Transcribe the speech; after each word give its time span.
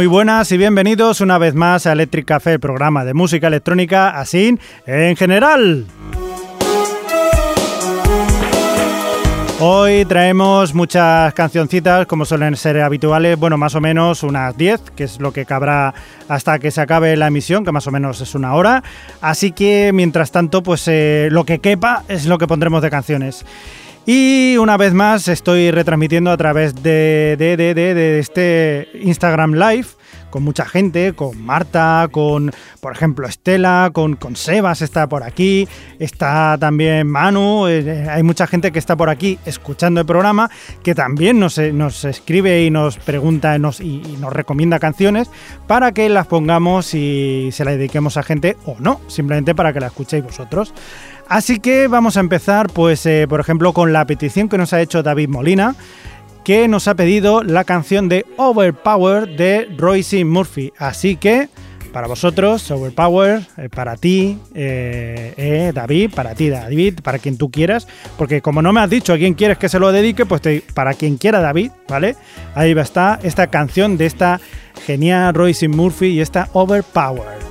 Muy 0.00 0.06
buenas 0.06 0.50
y 0.50 0.56
bienvenidos 0.56 1.20
una 1.20 1.36
vez 1.36 1.54
más 1.54 1.84
a 1.84 1.92
Electric 1.92 2.24
Café, 2.24 2.58
programa 2.58 3.04
de 3.04 3.12
música 3.12 3.48
electrónica 3.48 4.18
así 4.18 4.58
en 4.86 5.14
general. 5.14 5.84
Hoy 9.62 10.06
traemos 10.06 10.72
muchas 10.72 11.34
cancioncitas, 11.34 12.06
como 12.06 12.24
suelen 12.24 12.56
ser 12.56 12.80
habituales, 12.80 13.38
bueno, 13.38 13.58
más 13.58 13.74
o 13.74 13.82
menos 13.82 14.22
unas 14.22 14.56
10, 14.56 14.80
que 14.96 15.04
es 15.04 15.20
lo 15.20 15.34
que 15.34 15.44
cabrá 15.44 15.92
hasta 16.28 16.58
que 16.58 16.70
se 16.70 16.80
acabe 16.80 17.14
la 17.18 17.26
emisión, 17.26 17.62
que 17.62 17.70
más 17.70 17.86
o 17.86 17.90
menos 17.90 18.22
es 18.22 18.34
una 18.34 18.54
hora. 18.54 18.82
Así 19.20 19.52
que, 19.52 19.90
mientras 19.92 20.32
tanto, 20.32 20.62
pues 20.62 20.88
eh, 20.88 21.28
lo 21.30 21.44
que 21.44 21.58
quepa 21.58 22.04
es 22.08 22.24
lo 22.24 22.38
que 22.38 22.46
pondremos 22.46 22.80
de 22.80 22.88
canciones. 22.88 23.44
Y 24.12 24.56
una 24.56 24.76
vez 24.76 24.92
más 24.92 25.28
estoy 25.28 25.70
retransmitiendo 25.70 26.32
a 26.32 26.36
través 26.36 26.74
de, 26.82 27.36
de, 27.38 28.18
este 28.18 28.88
Instagram 29.04 29.54
Live 29.54 29.86
con 30.30 30.42
mucha 30.42 30.64
gente, 30.64 31.12
con 31.12 31.40
Marta, 31.40 32.08
con, 32.10 32.50
por 32.80 32.92
ejemplo, 32.92 33.28
Estela, 33.28 33.90
con, 33.92 34.16
con 34.16 34.34
Sebas 34.34 34.82
está 34.82 35.08
por 35.08 35.22
aquí, 35.22 35.68
está 36.00 36.56
también 36.58 37.06
Manu, 37.06 37.68
eh, 37.68 38.08
hay 38.10 38.24
mucha 38.24 38.48
gente 38.48 38.72
que 38.72 38.80
está 38.80 38.96
por 38.96 39.10
aquí 39.10 39.38
escuchando 39.44 40.00
el 40.00 40.06
programa, 40.06 40.50
que 40.82 40.96
también 40.96 41.38
nos, 41.38 41.58
eh, 41.58 41.72
nos 41.72 42.04
escribe 42.04 42.64
y 42.64 42.70
nos 42.70 42.96
pregunta 42.96 43.56
y, 43.56 43.84
y, 43.84 44.16
nos 44.20 44.32
recomienda 44.32 44.80
canciones 44.80 45.30
para 45.68 45.92
que 45.92 46.08
las 46.08 46.26
pongamos 46.26 46.94
y 46.94 47.50
se 47.52 47.64
las 47.64 47.74
dediquemos 47.74 48.16
a 48.16 48.24
gente 48.24 48.56
o 48.66 48.74
no, 48.80 49.00
simplemente 49.06 49.54
para 49.54 49.72
que 49.72 49.78
la 49.78 49.86
escuchéis 49.86 50.24
vosotros. 50.24 50.74
Así 51.30 51.60
que 51.60 51.86
vamos 51.86 52.16
a 52.16 52.20
empezar, 52.20 52.66
pues, 52.70 53.06
eh, 53.06 53.26
por 53.28 53.38
ejemplo, 53.38 53.72
con 53.72 53.92
la 53.92 54.04
petición 54.04 54.48
que 54.48 54.58
nos 54.58 54.72
ha 54.72 54.80
hecho 54.80 55.04
David 55.04 55.28
Molina 55.28 55.76
que 56.42 56.66
nos 56.66 56.88
ha 56.88 56.96
pedido 56.96 57.44
la 57.44 57.62
canción 57.62 58.08
de 58.08 58.26
Overpower 58.36 59.36
de 59.36 59.68
Royce 59.76 60.24
Murphy. 60.24 60.72
Así 60.76 61.14
que, 61.14 61.48
para 61.92 62.08
vosotros, 62.08 62.68
Overpower, 62.72 63.42
eh, 63.58 63.68
para 63.68 63.96
ti, 63.96 64.38
eh, 64.54 65.70
David, 65.72 66.10
para 66.16 66.34
ti, 66.34 66.48
David, 66.48 66.98
para 67.04 67.20
quien 67.20 67.36
tú 67.38 67.48
quieras, 67.48 67.86
porque 68.18 68.40
como 68.42 68.60
no 68.60 68.72
me 68.72 68.80
has 68.80 68.90
dicho 68.90 69.12
a 69.12 69.16
quién 69.16 69.34
quieres 69.34 69.58
que 69.58 69.68
se 69.68 69.78
lo 69.78 69.92
dedique, 69.92 70.26
pues 70.26 70.40
para 70.74 70.94
quien 70.94 71.16
quiera 71.16 71.40
David, 71.40 71.70
¿vale? 71.88 72.16
Ahí 72.56 72.74
va 72.74 72.82
está 72.82 73.20
esta 73.22 73.46
canción 73.46 73.96
de 73.96 74.06
esta 74.06 74.40
genial 74.84 75.32
Royce 75.32 75.68
Murphy 75.68 76.06
y 76.06 76.20
esta 76.22 76.48
Overpower. 76.54 77.49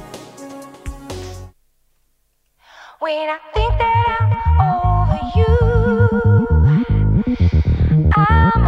When 3.02 3.30
I 3.30 3.40
think 3.54 3.78
that 3.78 3.96
I'm 4.20 4.60
over 4.60 5.20
you, 5.34 5.56
I'm 8.14 8.60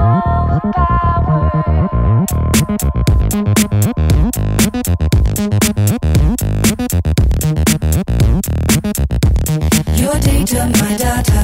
Your 9.98 10.18
data, 10.22 10.72
my 10.80 10.96
data. 10.96 11.42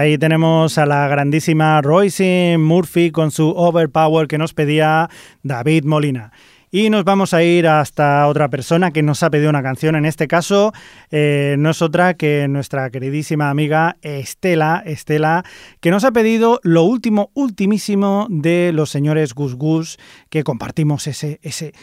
Ahí 0.00 0.16
tenemos 0.16 0.78
a 0.78 0.86
la 0.86 1.06
grandísima 1.08 1.82
Royce 1.82 2.56
Murphy 2.58 3.10
con 3.10 3.30
su 3.30 3.50
Overpower 3.50 4.28
que 4.28 4.38
nos 4.38 4.54
pedía 4.54 5.10
David 5.42 5.84
Molina. 5.84 6.32
Y 6.70 6.88
nos 6.88 7.04
vamos 7.04 7.34
a 7.34 7.42
ir 7.42 7.68
hasta 7.68 8.26
otra 8.26 8.48
persona 8.48 8.92
que 8.92 9.02
nos 9.02 9.22
ha 9.22 9.28
pedido 9.28 9.50
una 9.50 9.62
canción. 9.62 9.96
En 9.96 10.06
este 10.06 10.26
caso, 10.26 10.72
eh, 11.10 11.56
no 11.58 11.68
es 11.68 11.82
otra 11.82 12.14
que 12.14 12.48
nuestra 12.48 12.88
queridísima 12.88 13.50
amiga 13.50 13.98
Estela, 14.00 14.82
Estela, 14.86 15.44
que 15.80 15.90
nos 15.90 16.04
ha 16.04 16.12
pedido 16.12 16.60
lo 16.62 16.84
último, 16.84 17.30
ultimísimo 17.34 18.26
de 18.30 18.72
los 18.72 18.88
señores 18.88 19.34
Gus 19.34 19.54
Gus, 19.54 19.98
que 20.30 20.44
compartimos 20.44 21.06
ese, 21.08 21.40
ese 21.42 21.74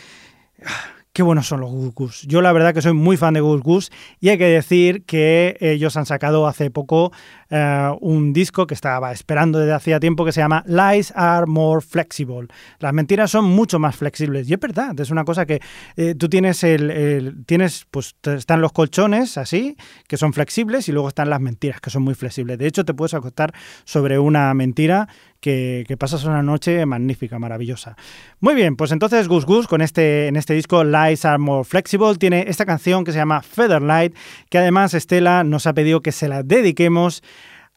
Qué 1.17 1.23
buenos 1.23 1.47
son 1.47 1.61
los 1.61 1.71
Gus. 1.95 2.27
Yo 2.27 2.43
la 2.43 2.51
verdad 2.51 2.75
que 2.75 2.81
soy 2.83 2.93
muy 2.93 3.17
fan 3.17 3.33
de 3.33 3.41
Gus 3.41 3.89
y 4.19 4.29
hay 4.29 4.37
que 4.37 4.45
decir 4.45 5.03
que 5.03 5.57
ellos 5.61 5.97
han 5.97 6.05
sacado 6.05 6.45
hace 6.45 6.69
poco 6.69 7.11
eh, 7.49 7.91
un 8.01 8.33
disco 8.33 8.67
que 8.67 8.75
estaba 8.75 9.11
esperando 9.11 9.57
desde 9.57 9.73
hacía 9.73 9.99
tiempo 9.99 10.25
que 10.25 10.31
se 10.31 10.41
llama 10.41 10.63
Lies 10.67 11.11
Are 11.15 11.47
More 11.47 11.81
Flexible. 11.81 12.49
Las 12.77 12.93
mentiras 12.93 13.31
son 13.31 13.45
mucho 13.45 13.79
más 13.79 13.95
flexibles 13.95 14.47
y 14.47 14.53
es 14.53 14.59
verdad, 14.59 14.99
es 14.99 15.09
una 15.09 15.25
cosa 15.25 15.47
que 15.47 15.59
eh, 15.95 16.13
tú 16.13 16.29
tienes 16.29 16.63
el, 16.63 17.43
tienes 17.47 17.87
pues 17.89 18.15
están 18.21 18.61
los 18.61 18.71
colchones 18.71 19.39
así 19.39 19.75
que 20.07 20.17
son 20.17 20.33
flexibles 20.33 20.87
y 20.87 20.91
luego 20.91 21.07
están 21.07 21.31
las 21.31 21.41
mentiras 21.41 21.81
que 21.81 21.89
son 21.89 22.03
muy 22.03 22.13
flexibles. 22.13 22.59
De 22.59 22.67
hecho 22.67 22.85
te 22.85 22.93
puedes 22.93 23.15
acostar 23.15 23.55
sobre 23.85 24.19
una 24.19 24.53
mentira 24.53 25.07
que, 25.39 25.95
pasas 25.99 26.23
una 26.23 26.43
noche 26.43 26.85
magnífica, 26.85 27.39
maravillosa. 27.39 27.95
Muy 28.39 28.55
bien, 28.55 28.75
pues 28.75 28.91
entonces 28.91 29.27
Gus 29.27 29.45
Gus 29.45 29.67
con 29.67 29.81
este, 29.81 30.27
en 30.27 30.35
este 30.35 30.53
disco 30.53 30.83
Lies 30.83 31.25
Are 31.25 31.37
More 31.37 31.63
Flexible 31.63 32.15
tiene 32.15 32.45
esta 32.47 32.65
canción 32.65 33.03
que 33.03 33.11
se 33.11 33.17
llama 33.17 33.41
Featherlight, 33.41 34.15
que 34.49 34.57
además 34.57 34.93
Estela 34.93 35.43
nos 35.43 35.67
ha 35.67 35.73
pedido 35.73 36.01
que 36.01 36.11
se 36.11 36.27
la 36.27 36.43
dediquemos 36.43 37.23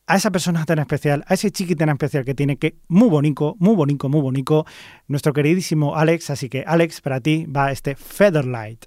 a 0.06 0.16
esa 0.16 0.32
persona 0.32 0.64
tan 0.64 0.80
especial, 0.80 1.24
a 1.28 1.34
ese 1.34 1.52
chiqui 1.52 1.76
tan 1.76 1.88
especial 1.88 2.24
que 2.24 2.34
tiene, 2.34 2.56
que 2.56 2.74
muy 2.88 3.08
bonito, 3.08 3.54
muy 3.60 3.76
bonito, 3.76 4.08
muy 4.08 4.20
bonito, 4.20 4.66
nuestro 5.06 5.32
queridísimo 5.32 5.94
Alex. 5.96 6.30
Así 6.30 6.48
que 6.48 6.64
Alex, 6.66 7.00
para 7.00 7.20
ti 7.20 7.46
va 7.46 7.70
este 7.70 7.94
Featherlight. 7.94 8.86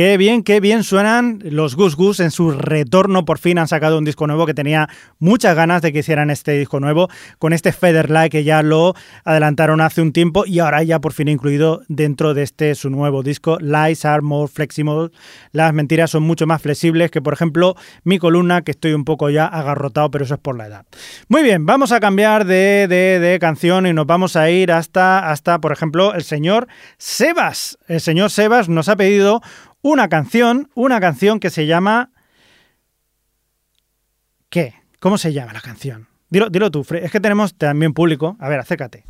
Qué 0.00 0.16
bien, 0.16 0.44
qué 0.44 0.60
bien 0.60 0.82
suenan 0.82 1.40
los 1.42 1.76
Gus 1.76 1.94
Gus 1.94 2.20
en 2.20 2.30
su 2.30 2.52
retorno. 2.52 3.26
Por 3.26 3.36
fin 3.36 3.58
han 3.58 3.68
sacado 3.68 3.98
un 3.98 4.06
disco 4.06 4.26
nuevo 4.26 4.46
que 4.46 4.54
tenía 4.54 4.88
muchas 5.18 5.54
ganas 5.54 5.82
de 5.82 5.92
que 5.92 5.98
hicieran 5.98 6.30
este 6.30 6.52
disco 6.52 6.80
nuevo 6.80 7.10
con 7.38 7.52
este 7.52 7.70
Featherlight 7.70 8.32
que 8.32 8.42
ya 8.42 8.62
lo 8.62 8.94
adelantaron 9.26 9.82
hace 9.82 10.00
un 10.00 10.14
tiempo 10.14 10.46
y 10.46 10.60
ahora 10.60 10.82
ya 10.84 11.00
por 11.00 11.12
fin 11.12 11.28
incluido 11.28 11.82
dentro 11.88 12.32
de 12.32 12.44
este 12.44 12.74
su 12.76 12.88
nuevo 12.88 13.22
disco 13.22 13.58
Lies 13.60 14.06
are 14.06 14.22
more 14.22 14.50
flexible. 14.50 15.10
Las 15.52 15.74
mentiras 15.74 16.12
son 16.12 16.22
mucho 16.22 16.46
más 16.46 16.62
flexibles 16.62 17.10
que 17.10 17.20
por 17.20 17.34
ejemplo 17.34 17.74
mi 18.02 18.18
columna 18.18 18.62
que 18.62 18.70
estoy 18.70 18.94
un 18.94 19.04
poco 19.04 19.28
ya 19.28 19.44
agarrotado, 19.44 20.10
pero 20.10 20.24
eso 20.24 20.32
es 20.32 20.40
por 20.40 20.56
la 20.56 20.66
edad. 20.66 20.86
Muy 21.28 21.42
bien, 21.42 21.66
vamos 21.66 21.92
a 21.92 22.00
cambiar 22.00 22.46
de, 22.46 22.86
de, 22.88 23.20
de 23.20 23.38
canción 23.38 23.86
y 23.86 23.92
nos 23.92 24.06
vamos 24.06 24.34
a 24.34 24.48
ir 24.48 24.72
hasta, 24.72 25.30
hasta 25.30 25.60
por 25.60 25.72
ejemplo 25.72 26.14
el 26.14 26.22
señor 26.22 26.68
Sebas. 26.96 27.78
El 27.86 28.00
señor 28.00 28.30
Sebas 28.30 28.70
nos 28.70 28.88
ha 28.88 28.96
pedido 28.96 29.42
una 29.82 30.08
canción, 30.08 30.70
una 30.74 31.00
canción 31.00 31.40
que 31.40 31.50
se 31.50 31.66
llama... 31.66 32.10
¿Qué? 34.48 34.74
¿Cómo 34.98 35.16
se 35.16 35.32
llama 35.32 35.52
la 35.52 35.60
canción? 35.60 36.08
Dilo, 36.28 36.50
dilo 36.50 36.70
tú, 36.70 36.86
es 36.90 37.10
que 37.10 37.20
tenemos 37.20 37.54
también 37.54 37.92
público. 37.92 38.36
A 38.38 38.48
ver, 38.48 38.60
acércate. 38.60 39.04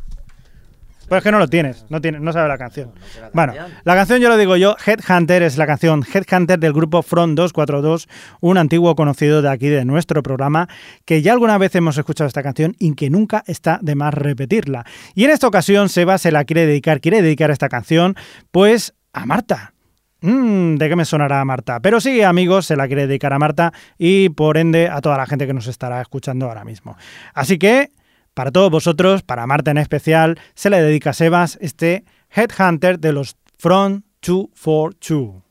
Pues 1.11 1.19
es 1.19 1.23
que 1.25 1.31
no 1.33 1.39
lo 1.39 1.49
tienes, 1.49 1.85
no 1.89 1.99
tienes, 1.99 2.21
no 2.21 2.31
sabes 2.31 2.47
la 2.47 2.57
canción. 2.57 2.93
Bueno, 3.33 3.53
la 3.83 3.95
canción 3.95 4.21
yo 4.21 4.29
lo 4.29 4.37
digo 4.37 4.55
yo, 4.55 4.77
Headhunter 4.85 5.43
es 5.43 5.57
la 5.57 5.67
canción 5.67 6.05
Headhunter 6.05 6.57
del 6.57 6.71
grupo 6.71 7.01
Front 7.01 7.35
242, 7.35 8.07
un 8.39 8.57
antiguo 8.57 8.95
conocido 8.95 9.41
de 9.41 9.49
aquí 9.49 9.67
de 9.67 9.83
nuestro 9.83 10.23
programa, 10.23 10.69
que 11.03 11.21
ya 11.21 11.33
alguna 11.33 11.57
vez 11.57 11.75
hemos 11.75 11.97
escuchado 11.97 12.29
esta 12.29 12.43
canción 12.43 12.77
y 12.79 12.95
que 12.95 13.09
nunca 13.09 13.43
está 13.45 13.77
de 13.81 13.95
más 13.95 14.13
repetirla. 14.13 14.85
Y 15.13 15.25
en 15.25 15.31
esta 15.31 15.47
ocasión 15.47 15.89
Seba 15.89 16.17
se 16.17 16.31
la 16.31 16.45
quiere 16.45 16.65
dedicar, 16.65 17.01
quiere 17.01 17.21
dedicar 17.21 17.51
esta 17.51 17.67
canción, 17.67 18.15
pues 18.51 18.93
a 19.11 19.25
Marta. 19.25 19.73
Mm, 20.21 20.75
¿De 20.75 20.87
qué 20.87 20.95
me 20.95 21.05
sonará 21.05 21.43
Marta? 21.45 21.79
Pero 21.79 21.99
sí, 21.99 22.21
amigos, 22.21 22.67
se 22.67 22.75
la 22.75 22.87
quiere 22.87 23.07
dedicar 23.07 23.33
a 23.33 23.39
Marta 23.39 23.73
y 23.97 24.29
por 24.29 24.57
ende 24.57 24.87
a 24.87 25.01
toda 25.01 25.17
la 25.17 25.25
gente 25.25 25.47
que 25.47 25.53
nos 25.53 25.67
estará 25.67 26.01
escuchando 26.01 26.47
ahora 26.47 26.63
mismo. 26.63 26.95
Así 27.33 27.57
que, 27.57 27.91
para 28.33 28.51
todos 28.51 28.69
vosotros, 28.69 29.23
para 29.23 29.47
Marta 29.47 29.71
en 29.71 29.77
especial, 29.77 30.39
se 30.53 30.69
le 30.69 30.81
dedica 30.81 31.09
a 31.09 31.13
Sebas 31.13 31.57
este 31.61 32.05
Headhunter 32.29 32.99
de 32.99 33.13
los 33.13 33.35
Front 33.57 34.05
242. 34.21 35.50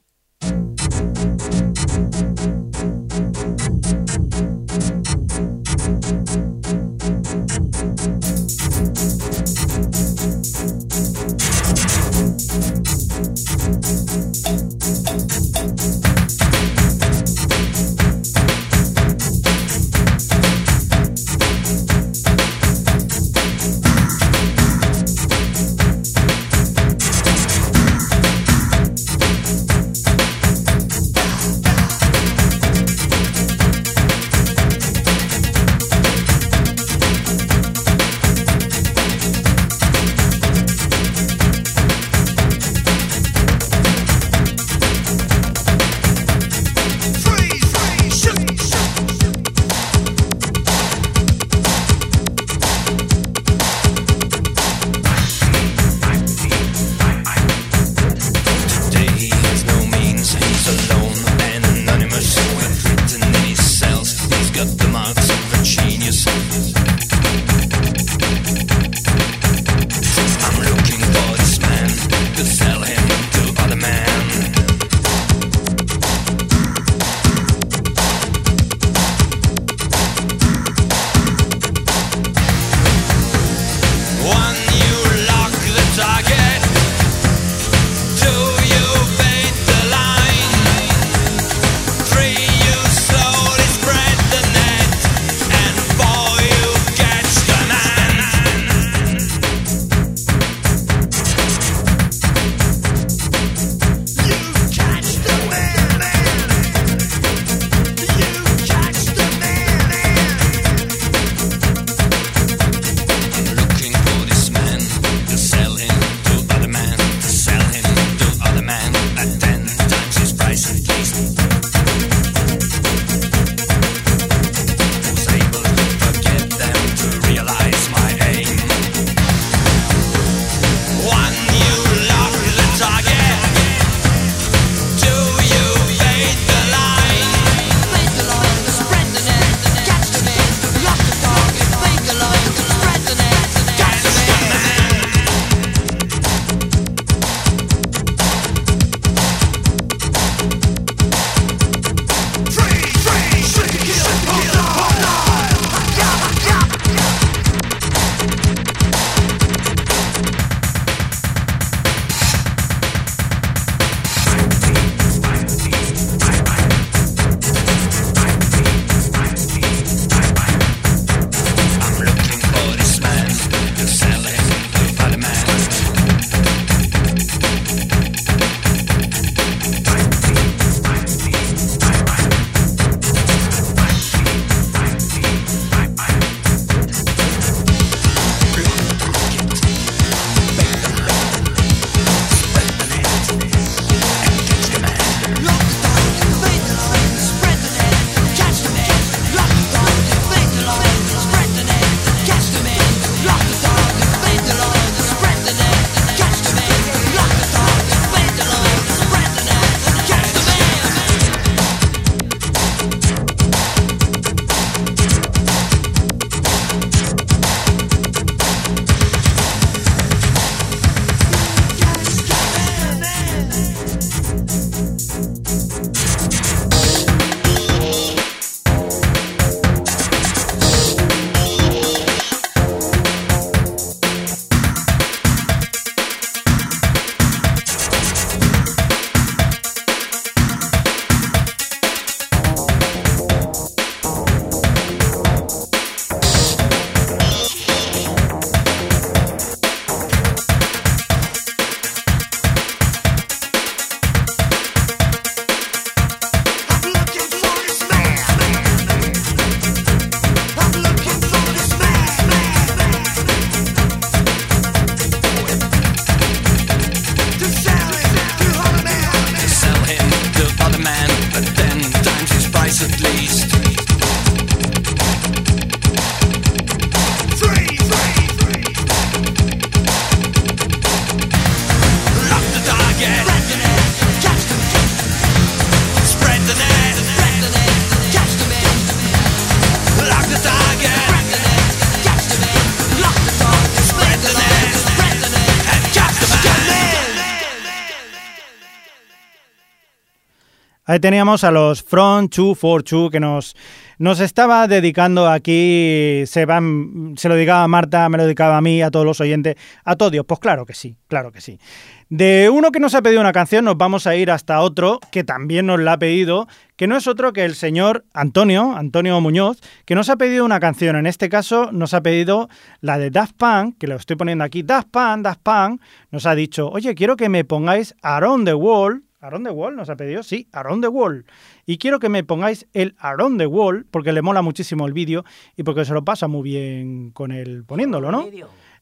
Ahí 300.90 300.98
teníamos 300.98 301.44
a 301.44 301.52
los 301.52 301.84
Front 301.84 302.34
242 302.34 303.12
que 303.12 303.20
nos, 303.20 303.54
nos 303.98 304.18
estaba 304.18 304.66
dedicando 304.66 305.28
aquí, 305.28 306.24
se, 306.26 306.46
van, 306.46 307.14
se 307.16 307.28
lo 307.28 307.36
dedicaba 307.36 307.62
a 307.62 307.68
Marta, 307.68 308.08
me 308.08 308.18
lo 308.18 308.24
dedicaba 308.24 308.56
a 308.56 308.60
mí, 308.60 308.82
a 308.82 308.90
todos 308.90 309.06
los 309.06 309.20
oyentes, 309.20 309.54
a 309.84 309.94
todos. 309.94 310.10
Pues 310.26 310.40
claro 310.40 310.66
que 310.66 310.74
sí, 310.74 310.96
claro 311.06 311.30
que 311.30 311.40
sí. 311.40 311.60
De 312.08 312.50
uno 312.52 312.72
que 312.72 312.80
nos 312.80 312.96
ha 312.96 313.02
pedido 313.02 313.20
una 313.20 313.30
canción 313.32 313.66
nos 313.66 313.78
vamos 313.78 314.08
a 314.08 314.16
ir 314.16 314.32
hasta 314.32 314.60
otro 314.62 314.98
que 315.12 315.22
también 315.22 315.66
nos 315.66 315.78
la 315.78 315.92
ha 315.92 315.98
pedido, 316.00 316.48
que 316.74 316.88
no 316.88 316.96
es 316.96 317.06
otro 317.06 317.32
que 317.32 317.44
el 317.44 317.54
señor 317.54 318.04
Antonio, 318.12 318.74
Antonio 318.76 319.20
Muñoz, 319.20 319.60
que 319.84 319.94
nos 319.94 320.08
ha 320.08 320.16
pedido 320.16 320.44
una 320.44 320.58
canción. 320.58 320.96
En 320.96 321.06
este 321.06 321.28
caso 321.28 321.70
nos 321.70 321.94
ha 321.94 322.00
pedido 322.00 322.48
la 322.80 322.98
de 322.98 323.12
Daft 323.12 323.36
Punk, 323.36 323.78
que 323.78 323.86
lo 323.86 323.94
estoy 323.94 324.16
poniendo 324.16 324.42
aquí. 324.42 324.64
Daft 324.64 324.88
Punk, 324.90 325.22
Daft 325.22 325.42
Punk, 325.44 325.80
nos 326.10 326.26
ha 326.26 326.34
dicho, 326.34 326.68
oye, 326.68 326.96
quiero 326.96 327.14
que 327.14 327.28
me 327.28 327.44
pongáis 327.44 327.94
Around 328.02 328.44
the 328.44 328.54
Wall. 328.54 329.04
Around 329.21 329.47
the 329.47 329.52
Wall 329.52 329.76
nos 329.76 329.91
ha 329.91 329.97
pedido, 329.97 330.23
sí, 330.23 330.49
Around 330.52 330.83
the 330.83 330.89
Wall. 330.89 331.26
Y 331.67 331.76
quiero 331.76 331.99
que 331.99 332.09
me 332.09 332.25
pongáis 332.25 332.67
el 332.73 332.95
Around 332.99 333.39
the 333.39 333.47
Wall, 333.47 333.87
porque 333.91 334.13
le 334.13 334.23
mola 334.23 334.41
muchísimo 334.41 334.87
el 334.87 334.95
vídeo 334.95 335.25
y 335.56 335.63
porque 335.63 335.85
se 335.85 335.93
lo 335.93 336.04
pasa 336.04 336.26
muy 336.26 336.43
bien 336.43 337.11
con 337.11 337.30
él 337.30 337.65
poniéndolo, 337.67 338.11
¿no? 338.11 338.26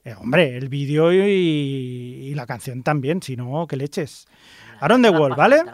Eh, 0.04 0.14
hombre, 0.16 0.56
el 0.56 0.68
vídeo 0.68 1.12
y, 1.12 2.32
la 2.36 2.46
canción 2.46 2.84
también, 2.84 3.20
si 3.20 3.36
no, 3.36 3.66
que 3.66 3.76
leches. 3.76 4.28
Aaron 4.80 5.02
the 5.02 5.10
Wall, 5.10 5.34
¿vale? 5.34 5.64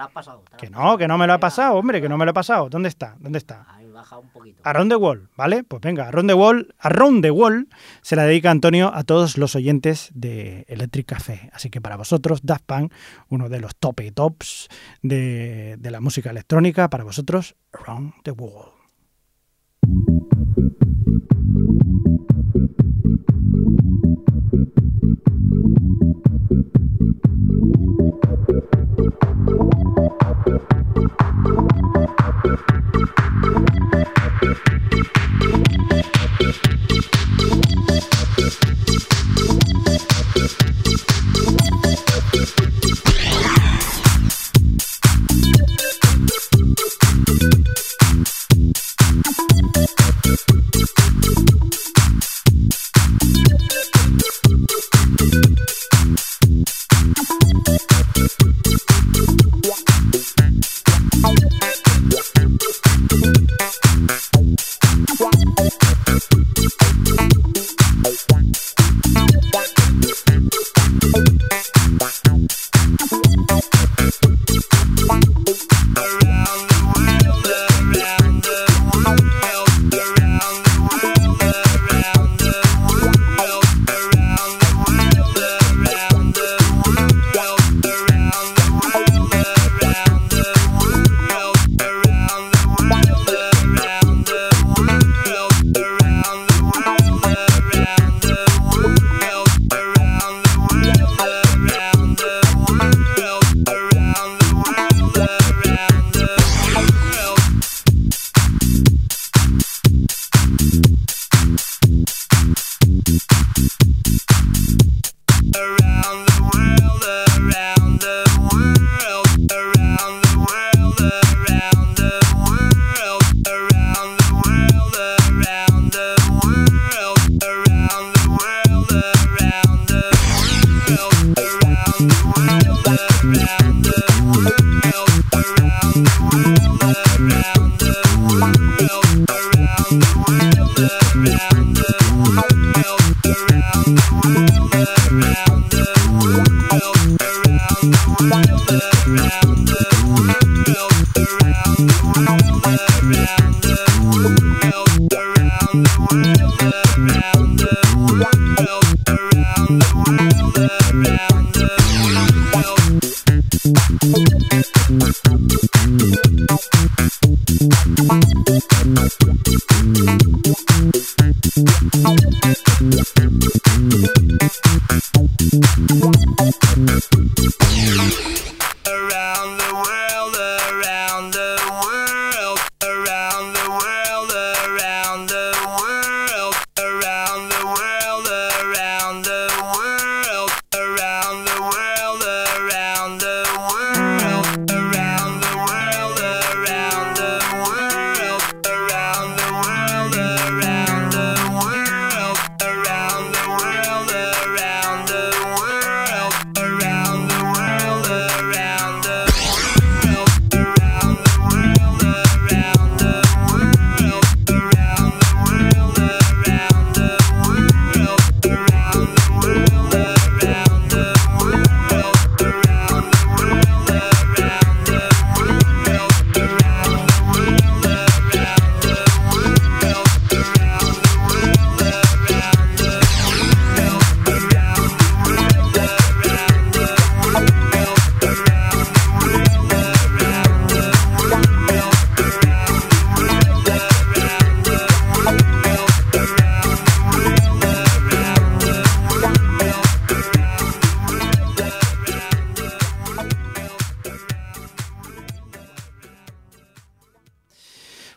que 0.57 0.71
no, 0.71 0.97
que 0.97 1.07
no 1.07 1.19
me 1.19 1.27
lo 1.27 1.35
ha 1.35 1.39
pasado, 1.39 1.75
hombre, 1.75 2.01
que 2.01 2.09
no 2.09 2.17
me 2.17 2.25
lo 2.25 2.31
ha 2.31 2.35
pasado. 2.35 2.71
¿Dónde 2.71 2.89
está? 2.89 3.17
¿Dónde 3.21 3.39
está? 3.39 3.67
Ahí 4.05 4.11
baja 4.11 4.19
un. 4.19 4.55
Around 4.63 4.91
the 4.91 4.97
Wall, 4.97 5.29
¿vale? 5.37 5.65
Pues 5.65 5.81
venga, 5.81 6.09
Around 6.09 6.29
the 6.29 6.35
Wall, 6.35 6.75
Around 6.79 7.23
the 7.23 7.31
Wall 7.31 7.69
se 8.03 8.17
la 8.17 8.25
dedica 8.25 8.51
Antonio 8.51 8.93
a 8.95 9.05
todos 9.05 9.39
los 9.39 9.55
oyentes 9.57 10.11
de 10.15 10.65
Electric 10.69 11.07
Café. 11.07 11.51
Así 11.53 11.71
que 11.71 11.81
para 11.81 11.97
vosotros, 11.97 12.41
Daft 12.43 12.65
Punk, 12.67 12.93
uno 13.29 13.49
de 13.49 13.61
los 13.61 13.77
top 13.77 14.01
y 14.01 14.11
tops 14.11 14.69
de, 15.03 15.79
la 15.81 16.01
música 16.01 16.31
electrónica, 16.31 16.91
para 16.91 17.05
vosotros, 17.05 17.57
Around 17.73 18.15
the 18.25 18.33
Wall. 18.33 18.73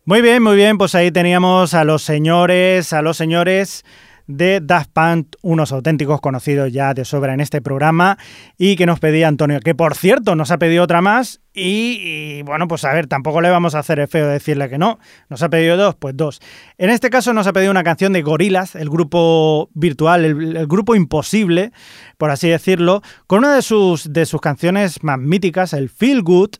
Muy 0.07 0.21
bien, 0.21 0.41
muy 0.41 0.55
bien, 0.55 0.77
pues 0.77 0.95
ahí 0.95 1.11
teníamos 1.11 1.73
a 1.73 1.83
los 1.83 2.01
señores, 2.01 2.93
a 2.93 3.01
los 3.01 3.17
señores 3.17 3.83
de 4.25 4.61
Daft 4.61 4.91
Punk, 4.93 5.35
unos 5.41 5.73
auténticos 5.73 6.21
conocidos 6.21 6.71
ya 6.71 6.93
de 6.93 7.03
sobra 7.03 7.33
en 7.33 7.41
este 7.41 7.61
programa, 7.61 8.17
y 8.57 8.77
que 8.77 8.85
nos 8.85 9.01
pedía 9.01 9.27
Antonio, 9.27 9.59
que 9.59 9.75
por 9.75 9.95
cierto 9.95 10.37
nos 10.37 10.49
ha 10.51 10.59
pedido 10.59 10.85
otra 10.85 11.01
más, 11.01 11.41
y, 11.53 12.43
bueno, 12.43 12.67
pues 12.69 12.85
a 12.85 12.93
ver, 12.93 13.07
tampoco 13.07 13.41
le 13.41 13.49
vamos 13.49 13.75
a 13.75 13.79
hacer 13.79 13.99
el 13.99 14.07
feo 14.07 14.27
decirle 14.27 14.69
que 14.69 14.77
no, 14.77 14.99
nos 15.27 15.41
ha 15.41 15.49
pedido 15.49 15.75
dos, 15.75 15.95
pues 15.95 16.15
dos. 16.15 16.39
En 16.77 16.89
este 16.89 17.09
caso 17.09 17.33
nos 17.33 17.47
ha 17.47 17.51
pedido 17.51 17.71
una 17.71 17.83
canción 17.83 18.13
de 18.13 18.21
Gorilas, 18.21 18.75
el 18.75 18.89
grupo 18.89 19.69
virtual, 19.73 20.23
el, 20.23 20.67
grupo 20.67 20.95
imposible, 20.95 21.71
por 22.17 22.31
así 22.31 22.47
decirlo, 22.47 23.01
con 23.25 23.39
una 23.39 23.55
de 23.55 23.61
sus, 23.61 24.13
de 24.13 24.25
sus 24.25 24.39
canciones 24.39 25.03
más 25.03 25.19
míticas, 25.19 25.73
el 25.73 25.89
Feel 25.89 26.21
Good, 26.21 26.51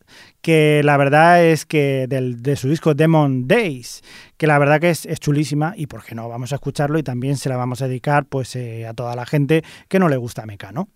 que 0.42 0.82
la 0.84 0.98
verdad 0.98 1.44
es 1.44 1.66
que 1.66 2.08
de 2.08 2.56
su 2.56 2.70
disco 2.70 2.94
Demon 2.94 3.48
Days, 3.48 4.04
que 4.38 4.48
la 4.48 4.60
verdad 4.60 4.80
que 4.80 4.90
es, 4.90 5.08
chulísima 5.20 5.74
y 5.76 5.88
por 5.88 6.04
qué 6.04 6.16
no, 6.16 6.30
vamos 6.30 6.52
a 6.52 6.56
escucharlo 6.56 7.00
y 7.00 7.04
también 7.04 7.38
se 7.38 7.50
la 7.50 7.58
vamos 7.58 7.82
a 7.82 7.88
dedicar 7.88 8.26
pues 8.26 8.56
eh, 8.56 8.88
a 8.88 8.94
toda 8.94 9.16
la 9.16 9.26
gente 9.26 9.64
que 9.88 10.00
no 10.00 10.10
le 10.10 10.18
gusta 10.18 10.46
Mecano. 10.46 10.90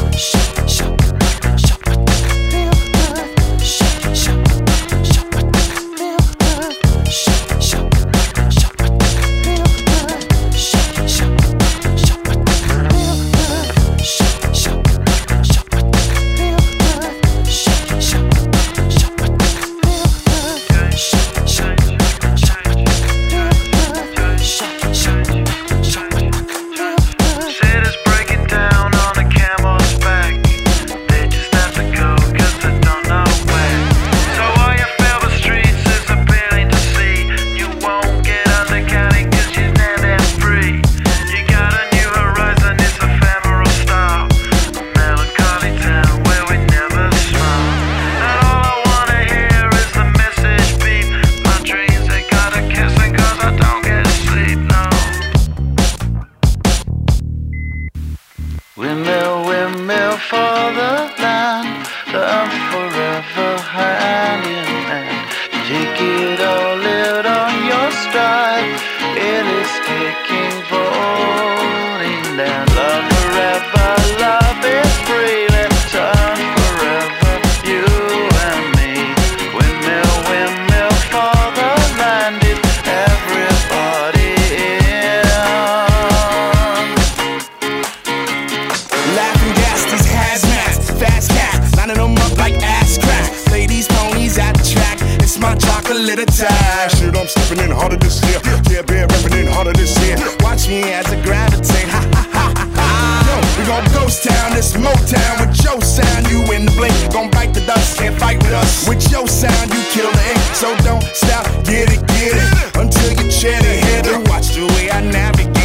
side. 96.48 96.90
Shoot, 96.96 97.16
I'm 97.16 97.28
stepping 97.28 97.64
in 97.64 97.70
harder 97.70 97.96
this 97.96 98.22
year. 98.26 98.40
Yeah, 98.70 98.82
been 98.82 99.08
repping 99.08 99.40
in 99.40 99.46
harder 99.46 99.72
this 99.72 99.98
year. 100.04 100.16
Watch 100.40 100.68
me 100.68 100.82
as 100.92 101.06
I 101.06 101.20
gravitate. 101.22 101.88
Ha 101.88 102.02
ha 102.14 102.22
ha 102.32 102.52
ha 102.56 102.66
ha. 102.74 103.56
We 103.58 103.64
gon' 103.66 103.84
ghost 103.92 104.24
town, 104.24 104.52
this 104.54 104.72
Motown 104.74 105.34
with 105.40 105.56
your 105.64 105.80
sound. 105.80 106.28
You 106.30 106.40
in 106.52 106.66
the 106.66 106.72
blink, 106.72 106.94
gon' 107.12 107.30
bite 107.30 107.54
the 107.54 107.60
dust, 107.62 107.98
can't 107.98 108.18
fight 108.18 108.38
with 108.42 108.52
us. 108.52 108.88
With 108.88 109.10
your 109.10 109.26
sound, 109.26 109.72
you 109.72 109.82
kill 109.90 110.10
the 110.10 110.24
ink. 110.30 110.42
So 110.54 110.76
don't 110.84 111.04
stop, 111.14 111.46
get 111.64 111.90
it, 111.90 112.02
get 112.06 112.36
it. 112.36 112.76
Until 112.76 113.10
you 113.10 113.30
chat 113.30 113.64
it, 113.64 113.84
hit 113.84 114.06
it. 114.06 114.28
Watch 114.28 114.54
the 114.54 114.66
way 114.74 114.90
I 114.90 115.00
navigate. 115.00 115.55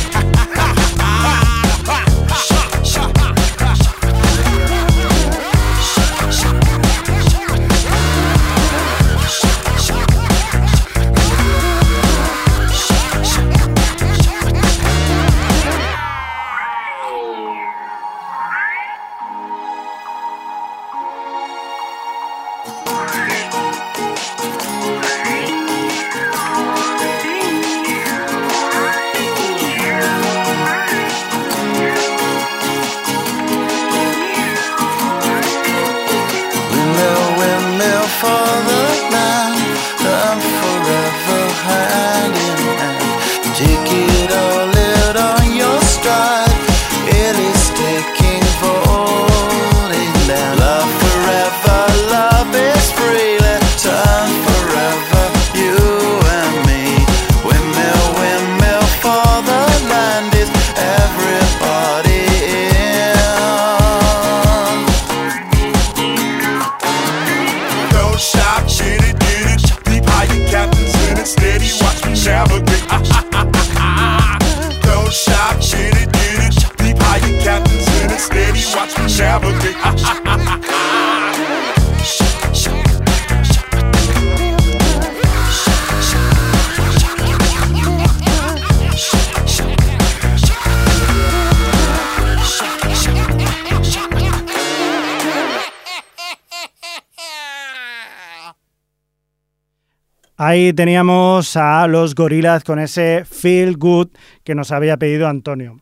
Ahí 100.44 100.74
teníamos 100.74 101.56
a 101.56 101.86
los 101.86 102.16
gorilas 102.16 102.64
con 102.64 102.80
ese 102.80 103.26
feel 103.26 103.78
good 103.78 104.08
que 104.44 104.56
nos 104.56 104.72
había 104.72 104.98
pedido 104.98 105.28
Antonio. 105.28 105.80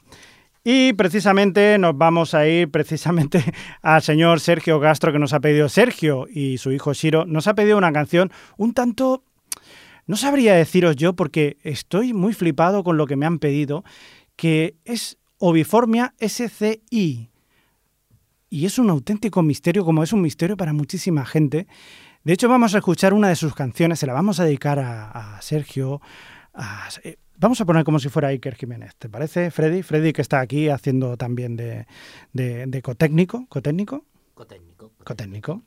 Y 0.65 0.91
precisamente 0.91 1.78
nos 1.78 1.98
vamos 1.98 2.34
a 2.34 2.45
ir 2.45 2.69
precisamente 2.69 3.41
al 3.82 4.02
señor 4.02 4.41
Sergio 4.41 4.82
Castro 4.82 5.13
que 5.13 5.19
nos 5.19 5.32
ha 5.32 5.39
pedido 5.39 5.69
Sergio 5.69 6.28
y 6.30 6.58
su 6.58 6.74
hijo 6.74 6.91
Shiro 6.91 7.24
nos 7.26 7.48
ha 7.48 7.54
pedido 7.54 7.78
una 7.78 7.93
canción 7.93 8.34
un 8.58 8.74
tanto 8.74 9.24
no 10.08 10.17
sabría 10.17 10.56
deciros 10.56 10.98
yo 10.98 11.13
porque 11.13 11.56
estoy 11.63 12.12
muy 12.12 12.34
flipado 12.34 12.84
con 12.84 12.98
lo 12.98 13.08
que 13.08 13.15
me 13.15 13.26
han 13.26 13.39
pedido 13.39 13.86
que 14.36 14.76
es 14.84 15.17
Oviformia 15.38 16.13
SCI. 16.19 17.30
Y 18.52 18.65
es 18.65 18.78
un 18.78 18.89
auténtico 18.89 19.41
misterio, 19.41 19.86
como 19.86 20.04
es 20.04 20.12
un 20.12 20.22
misterio 20.22 20.58
para 20.58 20.74
muchísima 20.74 21.26
gente. 21.26 21.65
De 22.24 22.34
hecho, 22.34 22.50
vamos 22.50 22.76
a 22.76 22.80
escuchar 22.80 23.14
una 23.14 23.30
de 23.30 23.36
sus 23.36 23.56
canciones, 23.56 24.00
se 24.00 24.08
la 24.08 24.14
vamos 24.14 24.40
a 24.40 24.46
dedicar 24.46 24.80
a, 24.80 25.40
Sergio, 25.42 26.02
vamos 27.38 27.62
a 27.62 27.66
poner 27.66 27.84
como 27.84 28.00
si 28.00 28.10
fuera 28.10 28.28
Iker 28.30 28.56
Jiménez, 28.56 28.96
¿te 28.98 29.10
parece, 29.10 29.52
Freddy? 29.52 29.84
Freddy 29.84 30.12
que 30.12 30.22
está 30.22 30.42
aquí 30.42 30.70
haciendo 30.70 31.16
también 31.18 31.56
de, 31.56 31.88
de, 32.34 32.66
de 32.68 32.82
cotécnico, 32.82 33.46
cotécnico. 33.48 34.06
Cotécnico. 34.34 34.92
Cotécnico. 35.04 35.64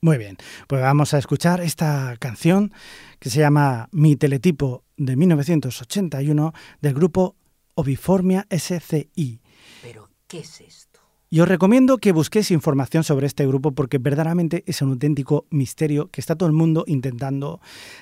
Muy 0.00 0.18
bien, 0.18 0.36
pues 0.66 0.82
vamos 0.82 1.14
a 1.14 1.18
escuchar 1.18 1.60
esta 1.60 2.16
canción 2.18 2.72
que 3.20 3.30
se 3.30 3.38
llama 3.38 3.88
Mi 3.92 4.16
teletipo 4.16 4.82
de 4.96 5.14
1981 5.14 6.52
del 6.80 6.94
grupo 6.94 7.36
Obiformia 7.74 8.46
SCI. 8.50 9.40
¿Pero 9.80 10.10
qué 10.26 10.40
es 10.40 10.60
esto? 10.60 10.91
Y 11.32 11.40
os 11.40 11.48
recomiendo 11.48 11.96
que 11.96 12.12
busquéis 12.12 12.50
información 12.50 13.04
sobre 13.04 13.26
este 13.26 13.46
grupo 13.46 13.72
porque 13.72 13.96
verdaderamente 13.96 14.64
es 14.66 14.82
un 14.82 14.90
auténtico 14.90 15.46
misterio 15.48 16.10
que 16.10 16.20
está 16.20 16.36
todo 16.36 16.46
el 16.46 16.52
mundo 16.52 16.84
intentando 16.86 17.58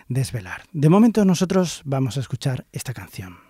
desvelar. 0.08 0.64
De 0.72 0.88
momento 0.88 1.24
nosotros 1.24 1.82
vamos 1.84 2.16
a 2.16 2.20
escuchar 2.26 2.66
esta 2.72 2.92
canción. 2.92 3.49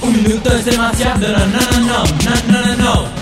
Un 0.00 0.12
minuto 0.12 0.54
es 0.54 0.64
demasiado, 0.64 1.26
no, 1.28 1.38
no, 1.46 1.60
no, 1.80 2.04
no, 2.04 2.04
no, 2.46 2.76
no, 2.76 2.76
no. 2.76 3.19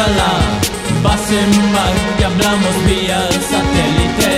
Ojalá 0.00 0.32
pasen 1.02 1.50
mal 1.72 1.94
que 2.16 2.24
hablamos 2.24 2.74
vía 2.86 3.20
satélite. 3.50 4.32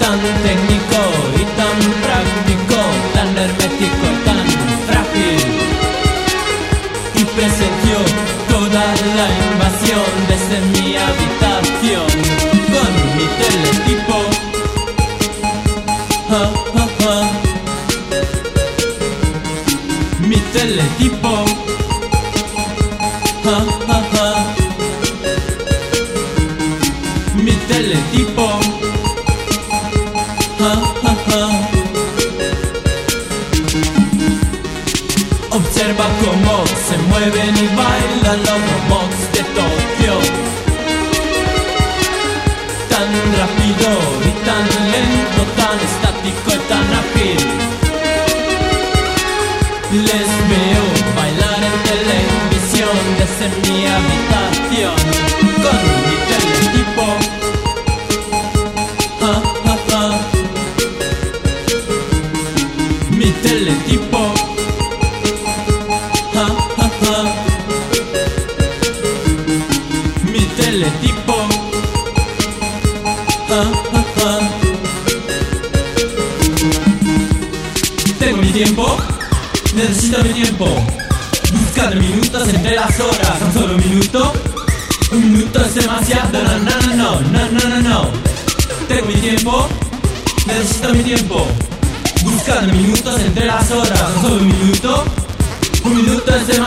Tan 0.00 0.18
técnico 0.42 1.00
y 1.40 1.44
tan 1.58 1.78
práctico, 2.04 2.78
tan 3.14 3.30
hermético 3.38 4.04
y 4.10 4.24
tan 4.26 4.46
frágil. 4.88 5.42
Y 7.14 7.24
presenció 7.36 7.98
toda 8.48 8.84
la 9.18 9.26
invasión 9.46 10.10
desde 10.30 10.56
mi 10.72 10.96
habitación 10.96 12.08
con 12.74 12.90
mi 13.16 13.26
teletipo. 13.38 14.16
Ah. 16.30 16.63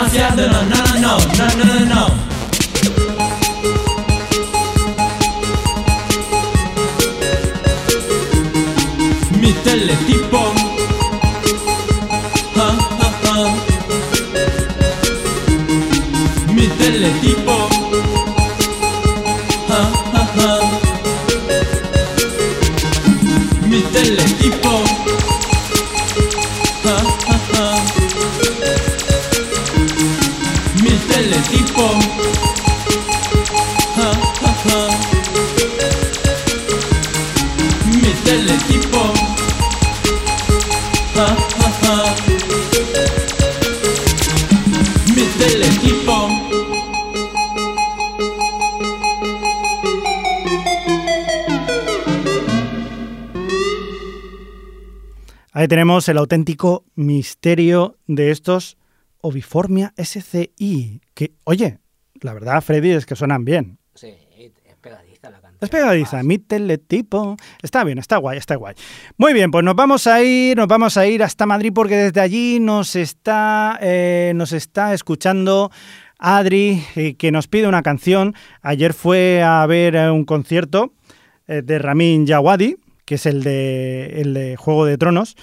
Demasiado, 0.08 0.48
no, 0.48 0.62
no, 0.64 0.80
no, 1.00 1.18
no, 1.20 1.48
no, 1.58 1.80
no, 1.80 1.96
no. 1.96 2.08
Mi. 9.40 10.27
Ahí 55.68 55.70
tenemos 55.70 56.08
el 56.08 56.18
auténtico 56.18 56.86
misterio 56.96 57.98
de 58.08 58.32
estos 58.32 58.78
Oviformia 59.20 59.94
SCI. 59.98 61.02
Que, 61.14 61.34
oye, 61.44 61.80
la 62.22 62.34
verdad, 62.34 62.62
Freddy, 62.62 62.92
es 62.92 63.06
que 63.06 63.18
suenan 63.18 63.44
bien. 63.44 63.78
Sí, 63.94 64.14
es 64.38 64.78
pegadiza 64.80 65.30
la 65.30 65.42
canción. 65.42 65.58
Es 65.60 65.70
pegadiza, 65.70 66.24
mi 66.24 66.38
teletipo. 66.40 67.36
Está 67.62 67.84
bien, 67.84 67.98
está 67.98 68.16
guay, 68.16 68.38
está 68.38 68.56
guay. 68.56 68.76
Muy 69.18 69.34
bien, 69.34 69.52
pues 69.52 69.66
nos 69.66 69.76
vamos 69.76 70.08
a 70.08 70.24
ir, 70.24 70.56
nos 70.56 70.68
vamos 70.68 70.96
a 70.96 71.06
ir 71.06 71.22
hasta 71.22 71.46
Madrid 71.46 71.74
porque 71.76 71.98
desde 71.98 72.22
allí 72.22 72.62
nos 72.62 72.96
está, 72.96 73.78
eh, 73.82 74.32
nos 74.36 74.54
está 74.54 74.94
escuchando 74.94 75.70
Adri, 76.18 76.82
eh, 76.96 77.16
que 77.16 77.34
nos 77.34 77.50
pide 77.50 77.68
una 77.68 77.84
canción. 77.84 78.36
Ayer 78.62 78.94
fue 78.94 79.44
a 79.44 79.66
ver 79.66 79.98
eh, 79.98 80.10
un 80.12 80.24
concierto 80.24 80.94
eh, 81.46 81.62
de 81.62 81.78
Ramin 81.78 82.26
Jawadi, 82.26 82.78
que 83.08 83.16
es 83.16 83.26
el 83.26 83.42
de, 83.42 84.22
el 84.22 84.34
de 84.34 84.58
Juego 84.58 84.86
de 84.86 84.98
Tronos. 84.98 85.38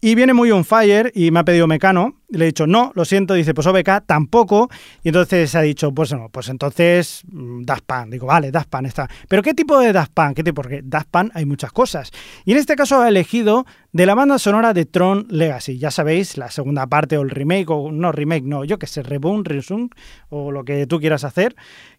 Y 0.00 0.14
viene 0.14 0.32
muy 0.32 0.52
on 0.52 0.64
fire 0.64 1.10
y 1.12 1.32
me 1.32 1.40
ha 1.40 1.44
pedido 1.44 1.66
Mecano. 1.66 2.14
Le 2.28 2.44
he 2.44 2.46
dicho, 2.48 2.68
no, 2.68 2.92
lo 2.94 3.04
siento. 3.04 3.34
Dice, 3.34 3.52
pues 3.52 3.66
OBK 3.66 4.04
tampoco. 4.06 4.68
Y 5.02 5.08
entonces 5.08 5.52
ha 5.56 5.62
dicho, 5.62 5.92
pues 5.92 6.12
no, 6.12 6.28
pues 6.28 6.50
entonces 6.50 7.22
mm, 7.26 7.62
Daft 7.62 7.84
Punk. 7.84 8.10
Digo, 8.10 8.26
vale, 8.26 8.52
Daft 8.52 8.68
Punk 8.68 8.86
está. 8.86 9.08
Pero 9.26 9.42
¿qué 9.42 9.54
tipo 9.54 9.76
de 9.80 9.92
Daft 9.92 10.12
Punk? 10.12 10.34
¿Qué 10.36 10.44
tipo? 10.44 10.62
Porque 10.62 10.82
Daft 10.84 11.08
Punk 11.10 11.30
hay 11.34 11.46
muchas 11.46 11.72
cosas. 11.72 12.12
Y 12.44 12.52
en 12.52 12.58
este 12.58 12.76
caso 12.76 13.00
ha 13.00 13.08
elegido 13.08 13.66
de 13.92 14.06
la 14.06 14.14
banda 14.14 14.38
sonora 14.38 14.72
de 14.72 14.84
Tron 14.84 15.26
Legacy. 15.30 15.78
Ya 15.78 15.90
sabéis, 15.90 16.36
la 16.36 16.50
segunda 16.50 16.86
parte 16.86 17.16
o 17.16 17.22
el 17.22 17.30
remake, 17.30 17.70
o 17.70 17.90
no 17.90 18.12
remake, 18.12 18.44
no, 18.44 18.64
yo 18.64 18.78
que 18.78 18.86
sé, 18.86 19.02
reboot, 19.02 19.48
resume, 19.48 19.88
o 20.28 20.52
lo 20.52 20.64
que 20.64 20.86
tú 20.86 21.00
quieras 21.00 21.24
hacer. 21.24 21.56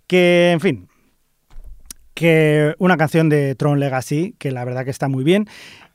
Que, 0.08 0.52
en 0.54 0.62
fin, 0.62 0.89
que 2.20 2.76
una 2.80 2.98
canción 2.98 3.30
de 3.30 3.56
Tron 3.56 3.80
Legacy, 3.80 4.36
que 4.38 4.52
la 4.52 4.66
verdad 4.66 4.84
que 4.84 4.92
está 4.92 5.08
muy 5.08 5.24
bien. 5.24 5.48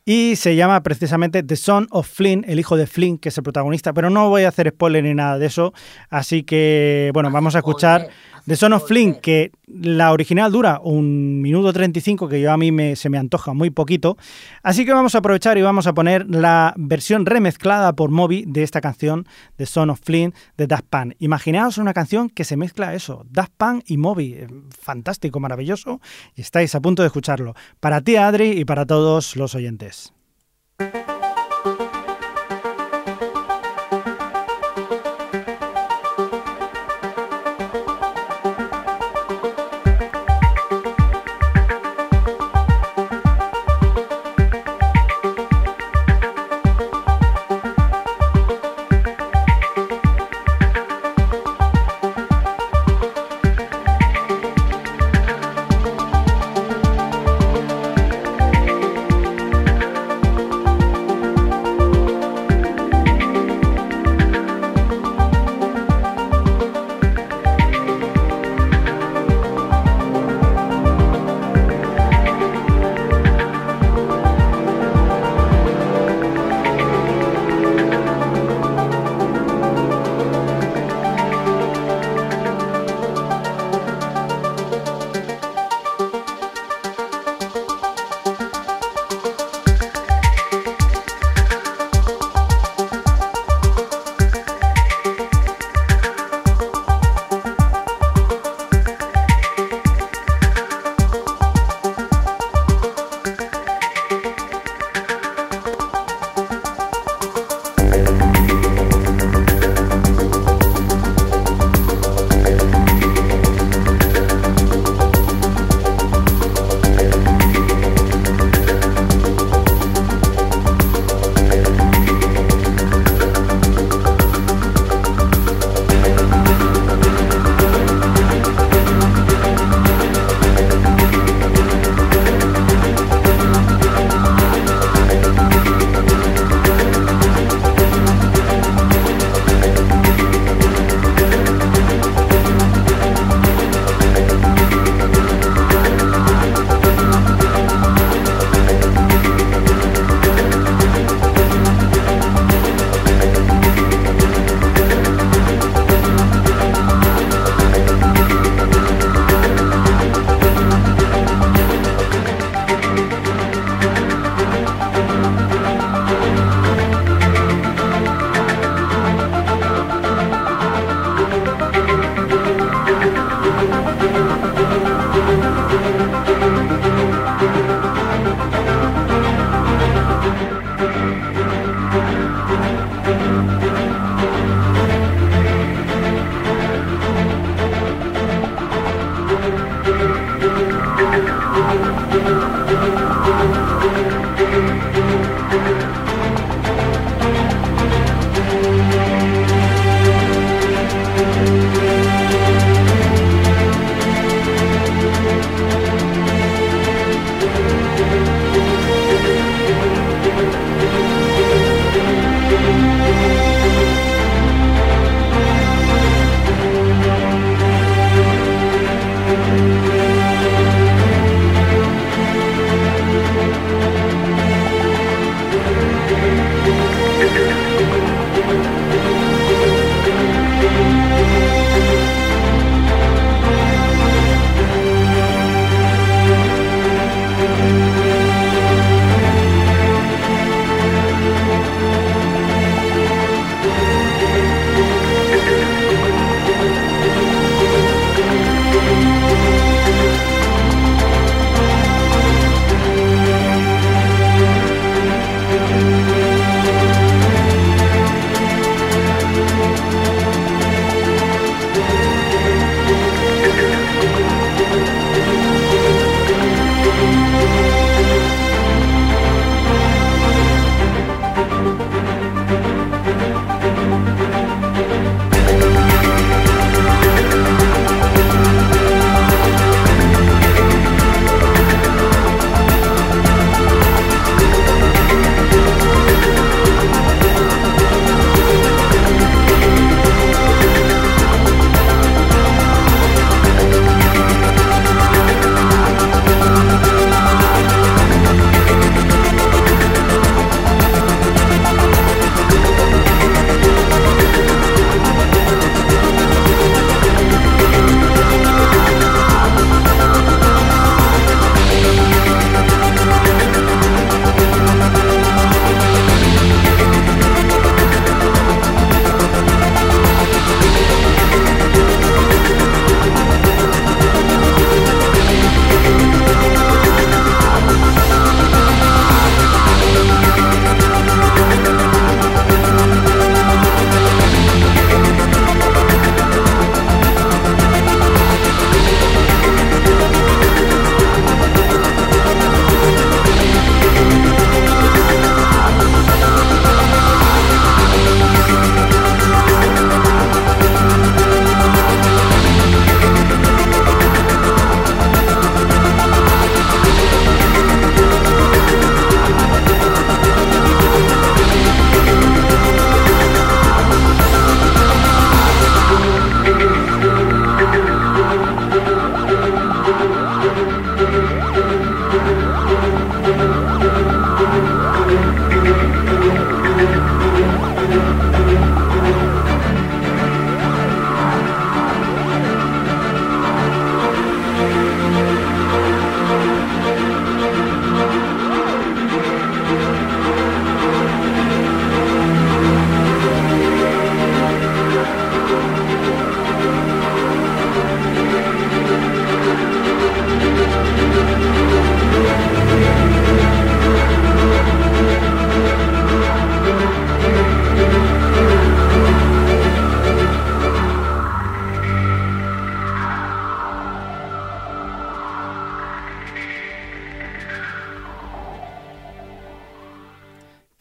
Y 0.06 0.36
se 0.36 0.56
llama 0.56 0.82
precisamente 0.82 1.42
The 1.42 1.56
Son 1.56 1.86
of 1.90 2.08
Flynn, 2.08 2.46
el 2.48 2.58
hijo 2.58 2.78
de 2.78 2.86
Flynn, 2.86 3.18
que 3.18 3.28
es 3.28 3.36
el 3.36 3.44
protagonista, 3.44 3.92
pero 3.92 4.08
no 4.08 4.30
voy 4.30 4.44
a 4.44 4.48
hacer 4.48 4.70
spoiler 4.70 5.04
ni 5.04 5.12
nada 5.12 5.38
de 5.38 5.44
eso. 5.44 5.74
Así 6.08 6.42
que, 6.42 7.10
bueno, 7.12 7.30
vamos 7.30 7.54
a 7.56 7.58
escuchar 7.58 8.08
The 8.46 8.56
Son 8.56 8.74
of 8.74 8.86
Flynn, 8.86 9.14
que 9.14 9.52
la 9.66 10.12
original 10.12 10.52
dura 10.52 10.78
un 10.82 11.40
minuto 11.40 11.72
35, 11.72 12.28
que 12.28 12.42
yo 12.42 12.52
a 12.52 12.58
mí 12.58 12.72
me, 12.72 12.94
se 12.94 13.08
me 13.08 13.16
antoja 13.16 13.54
muy 13.54 13.70
poquito. 13.70 14.18
Así 14.62 14.84
que 14.84 14.92
vamos 14.92 15.14
a 15.14 15.18
aprovechar 15.18 15.56
y 15.56 15.62
vamos 15.62 15.86
a 15.86 15.94
poner 15.94 16.26
la 16.28 16.74
versión 16.76 17.24
remezclada 17.24 17.94
por 17.94 18.10
Moby 18.10 18.44
de 18.46 18.62
esta 18.62 18.80
canción, 18.80 19.26
The 19.56 19.66
Son 19.66 19.90
of 19.90 20.00
Flynn, 20.02 20.34
de 20.58 20.66
Daft 20.66 20.86
Punk. 20.90 21.14
Imaginaos 21.18 21.78
una 21.78 21.94
canción 21.94 22.28
que 22.28 22.44
se 22.44 22.56
mezcla 22.56 22.94
eso, 22.94 23.24
Daft 23.30 23.52
Punk 23.56 23.84
y 23.86 23.96
Moby. 23.96 24.34
Eh, 24.34 24.46
Fantástico, 24.78 25.40
maravilloso. 25.40 26.00
Y 26.36 26.42
estáis 26.42 26.74
a 26.74 26.80
punto 26.80 27.02
de 27.02 27.06
escucharlo. 27.06 27.54
Para 27.80 28.02
ti, 28.02 28.16
Adri, 28.16 28.50
y 28.50 28.64
para 28.64 28.84
todos 28.84 29.36
los 29.36 29.54
oyentes. 29.54 30.13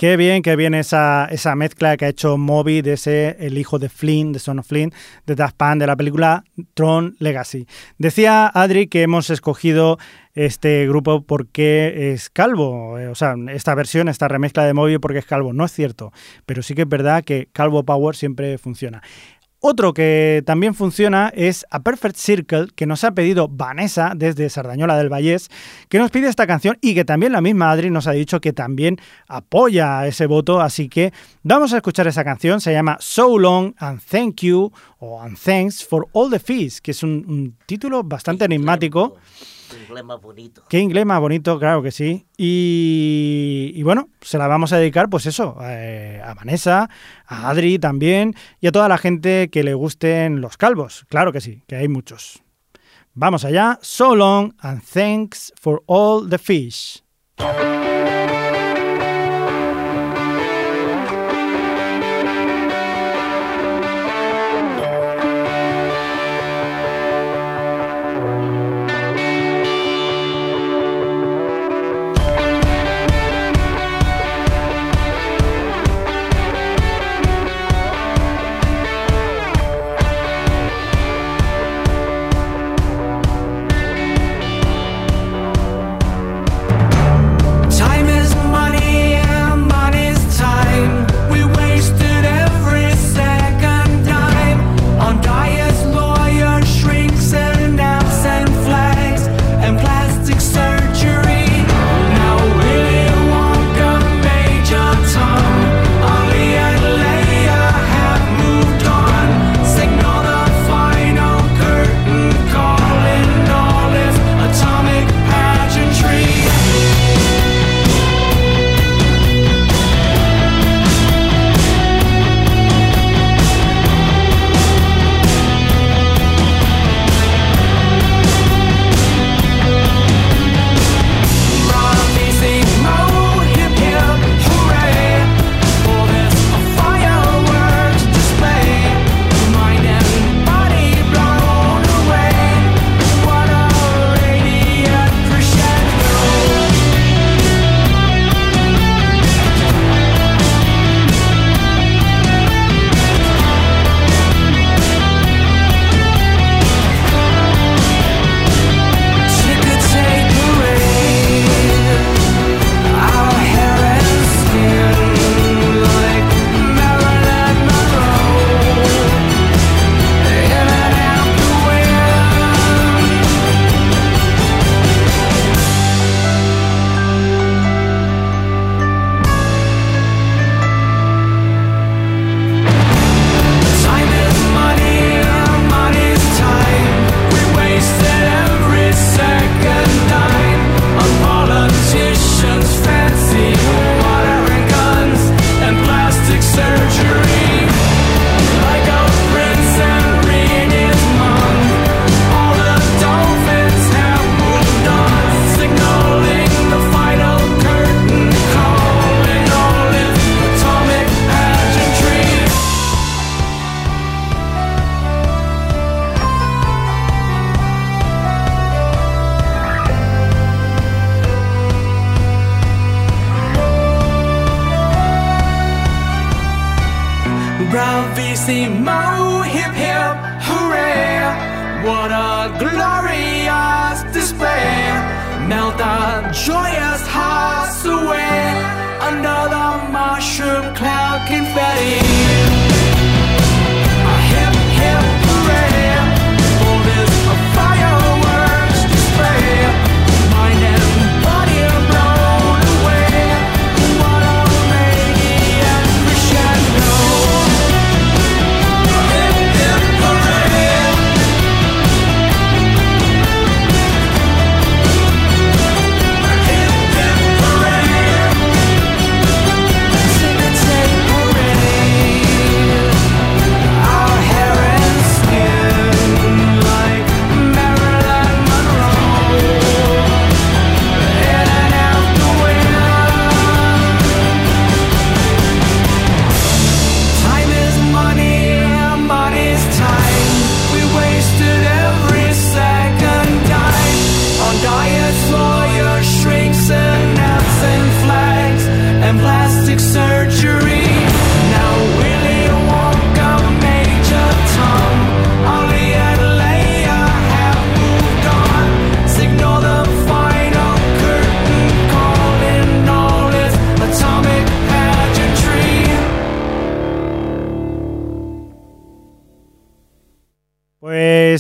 Qué 0.04 0.18
bien, 0.18 0.42
qué 0.42 0.58
bien 0.58 0.74
esa, 0.74 1.30
esa 1.32 1.56
mezcla 1.56 1.96
que 1.96 2.04
ha 2.04 2.10
hecho 2.10 2.38
Moby 2.38 2.82
de 2.82 2.92
ese 2.92 3.38
El 3.40 3.58
hijo 3.58 3.80
de 3.80 3.88
Flynn, 3.88 4.34
de 4.34 4.40
Son 4.40 4.60
of 4.60 4.68
Flynn, 4.68 4.92
de 5.26 5.34
Daft 5.34 5.56
Punk, 5.56 5.78
de 5.78 5.88
la 5.88 5.96
película 5.96 6.44
Tron 6.74 7.16
Legacy. 7.20 7.68
Decía 8.00 8.52
Adri 8.54 8.88
que 8.88 9.04
hemos 9.04 9.30
escogido 9.30 9.98
este 10.34 10.86
grupo 10.90 11.24
porque 11.24 12.12
es 12.12 12.30
calvo, 12.30 13.00
eh, 13.00 13.08
o 13.08 13.16
sea, 13.16 13.36
esta 13.48 13.76
versión, 13.76 14.10
esta 14.10 14.28
remezcla 14.28 14.66
de 14.66 14.74
Moby 14.74 14.98
porque 14.98 15.20
es 15.20 15.26
calvo. 15.26 15.54
No 15.54 15.64
es 15.64 15.72
cierto, 15.72 16.12
pero 16.46 16.64
sí 16.64 16.76
que 16.76 16.82
es 16.82 16.90
verdad 16.90 17.24
que 17.24 17.48
Calvo 17.54 17.86
Power 17.86 18.18
siempre 18.18 18.58
funciona. 18.58 19.02
Otro 19.66 19.94
que 19.94 20.44
también 20.46 20.76
funciona 20.76 21.32
es 21.34 21.66
A 21.72 21.84
Perfect 21.84 22.18
Circle, 22.18 22.68
que 22.76 22.86
nos 22.86 23.06
ha 23.06 23.14
pedido 23.14 23.48
Vanessa 23.48 24.12
desde 24.14 24.50
Sardañola 24.50 24.98
del 24.98 25.08
Vallés, 25.08 25.50
que 25.88 26.00
nos 26.00 26.12
pide 26.12 26.28
esta 26.28 26.46
canción 26.46 26.78
y 26.82 26.94
que 26.94 27.06
también 27.06 27.32
la 27.32 27.40
misma 27.40 27.72
Adri 27.72 27.90
nos 27.90 28.08
ha 28.08 28.12
dicho 28.12 28.42
que 28.42 28.52
también 28.52 29.00
apoya 29.26 30.06
ese 30.06 30.26
voto, 30.26 30.60
así 30.60 30.90
que 30.90 31.14
vamos 31.44 31.72
a 31.72 31.78
escuchar 31.78 32.08
esa 32.08 32.26
canción, 32.26 32.60
se 32.60 32.74
llama 32.74 32.98
So 33.00 33.40
Long 33.40 33.74
and 33.78 34.02
Thank 34.02 34.42
You 34.42 34.74
o 35.00 35.22
And 35.22 35.38
Thanks 35.40 35.88
for 35.88 36.10
All 36.12 36.30
the 36.30 36.40
Fees, 36.40 36.82
que 36.82 36.92
es 36.92 37.02
un, 37.02 37.24
un 37.26 37.56
título 37.66 38.04
bastante 38.04 38.44
enigmático. 38.44 39.16
Qué 39.74 39.84
inglés 39.86 40.04
más 40.04 40.22
bonito. 40.22 40.64
Qué 40.70 40.80
inglés 40.80 41.06
más 41.06 41.20
bonito, 41.20 41.60
claro 41.60 41.82
que 41.82 41.92
sí. 41.92 42.26
Y, 42.38 43.72
y 43.76 43.84
bueno, 43.84 44.10
se 44.22 44.38
la 44.38 44.48
vamos 44.48 44.74
a 44.74 44.78
dedicar, 44.78 45.10
pues 45.10 45.26
eso, 45.26 45.58
eh, 45.62 46.22
a 46.24 46.34
Vanessa, 46.34 46.90
a 47.26 47.50
Adri 47.50 47.80
también, 47.80 48.36
y 48.60 48.68
a 48.68 48.72
toda 48.72 48.88
la 48.88 48.98
gente 48.98 49.50
que 49.50 49.64
le 49.64 49.74
gusten 49.74 50.42
los 50.42 50.58
calvos. 50.58 51.06
Claro 51.10 51.32
que 51.32 51.42
sí, 51.42 51.64
que 51.68 51.76
hay 51.76 51.88
muchos. 51.88 52.44
Vamos 53.14 53.46
allá. 53.46 53.80
So 53.82 54.16
long 54.16 54.54
and 54.60 54.82
thanks 54.84 55.54
for 55.60 55.84
all 55.86 56.28
the 56.28 56.38
fish. 56.38 57.04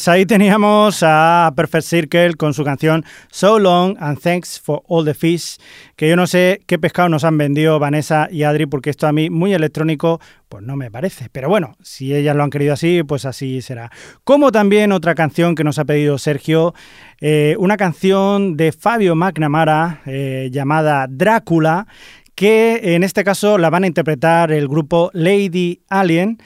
Pues 0.04 0.10
ahí 0.10 0.26
teníamos 0.26 1.02
a 1.02 1.54
Perfect 1.56 1.86
Circle 1.86 2.34
con 2.34 2.54
su 2.54 2.66
canción 2.66 3.06
So 3.32 3.58
Long 3.58 3.96
and 4.02 4.20
Thanks 4.20 4.60
for 4.60 4.84
All 4.90 5.06
the 5.06 5.14
Fish, 5.14 5.56
que 5.96 6.10
yo 6.10 6.18
no 6.18 6.28
sé 6.28 6.60
qué 6.68 6.78
pescado 6.78 7.08
nos 7.08 7.24
han 7.24 7.38
vendido 7.38 7.80
Vanessa 7.80 8.28
y 8.30 8.44
Adri, 8.44 8.66
porque 8.66 8.90
esto 8.90 9.08
a 9.08 9.14
mí 9.14 9.30
muy 9.30 9.54
electrónico, 9.54 10.20
pues 10.50 10.62
no 10.62 10.76
me 10.76 10.92
parece. 10.92 11.30
Pero 11.32 11.48
bueno, 11.48 11.78
si 11.82 12.14
ellas 12.14 12.36
lo 12.36 12.44
han 12.44 12.50
querido 12.50 12.74
así, 12.74 13.02
pues 13.04 13.24
así 13.24 13.62
será. 13.62 13.92
Como 14.26 14.52
también 14.52 14.92
otra 14.92 15.16
canción 15.16 15.56
que 15.56 15.64
nos 15.64 15.80
ha 15.80 15.86
pedido 15.86 16.18
Sergio, 16.18 16.74
eh, 17.22 17.56
una 17.58 17.78
canción 17.78 18.58
de 18.58 18.74
Fabio 18.74 19.16
McNamara 19.16 20.02
eh, 20.06 20.50
llamada 20.52 21.08
Drácula, 21.10 21.88
que 22.36 22.96
en 22.96 23.04
este 23.04 23.24
caso 23.24 23.58
la 23.58 23.70
van 23.70 23.86
a 23.86 23.88
interpretar 23.88 24.52
el 24.52 24.68
grupo 24.68 25.12
Lady 25.14 25.80
Alien. 25.88 26.40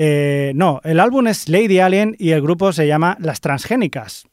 Eh, 0.00 0.52
no, 0.54 0.80
el 0.84 1.00
álbum 1.00 1.26
es 1.26 1.48
Lady 1.48 1.80
Alien 1.80 2.14
y 2.20 2.30
el 2.30 2.40
grupo 2.40 2.72
se 2.72 2.86
llama 2.86 3.16
Las 3.18 3.40
Transgénicas. 3.40 4.28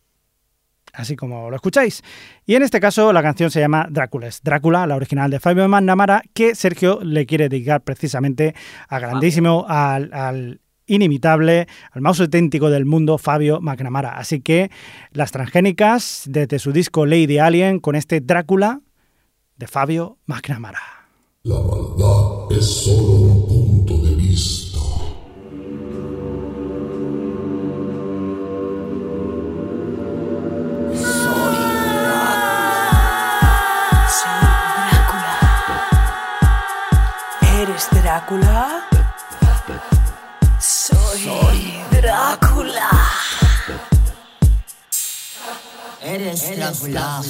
Así 0.94 1.16
como 1.16 1.50
lo 1.50 1.56
escucháis. 1.56 2.04
Y 2.46 2.54
en 2.54 2.62
este 2.62 2.80
caso 2.80 3.12
la 3.12 3.24
canción 3.24 3.50
se 3.50 3.62
llama 3.62 3.88
Dráculas. 3.90 4.42
Drácula, 4.44 4.86
la 4.86 4.96
original 4.96 5.32
de 5.32 5.40
Fabio 5.40 5.68
McNamara, 5.68 6.22
que 6.36 6.54
Sergio 6.54 7.00
le 7.02 7.26
quiere 7.26 7.50
dedicar 7.50 7.82
precisamente 7.82 8.54
a 8.88 9.00
grandísimo, 9.00 9.66
al, 9.68 10.14
al 10.14 10.62
inimitable, 10.86 11.68
al 11.92 12.02
más 12.04 12.20
auténtico 12.20 12.70
del 12.70 12.86
mundo, 12.86 13.18
Fabio 13.18 13.60
McNamara. 13.60 14.20
Así 14.20 14.42
que 14.42 14.70
Las 15.14 15.32
Transgénicas, 15.32 16.26
desde 16.28 16.60
su 16.60 16.74
disco 16.74 17.08
Lady 17.08 17.40
Alien, 17.40 17.80
con 17.80 17.96
este 17.96 18.22
Drácula 18.22 18.82
de 19.58 19.66
Fabio 19.66 20.20
McNamara. 20.28 20.80
La 21.42 21.56
maldad 21.56 22.52
es 22.52 22.66
solo 22.66 23.18
un 23.18 23.48
punto 23.48 23.95
Drácula? 38.16 38.88
Soy, 40.58 41.84
Drácula. 41.92 42.90
Eres 46.02 46.56
Drácula. 46.56 47.22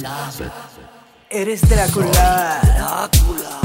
Eres 1.28 1.60
Drácula. 1.62 2.60
Drácula. 2.62 3.60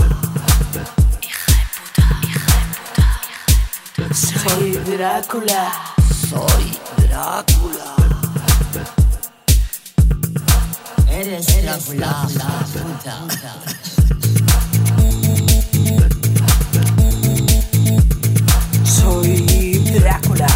Soy 4.11 4.71
Drácula. 4.77 5.71
Soy 6.27 6.79
Drácula. 7.05 7.95
Eres 11.07 11.45
Drácula. 11.61 12.27
Soy 12.73 13.80
Drácula. 20.11 20.47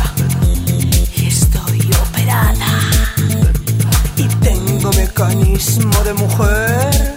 Y 1.15 1.27
estoy 1.27 1.79
operada. 2.03 2.73
Y 4.17 4.27
tengo 4.43 4.91
mecanismo 4.91 5.97
de 6.03 6.13
mujer. 6.13 7.15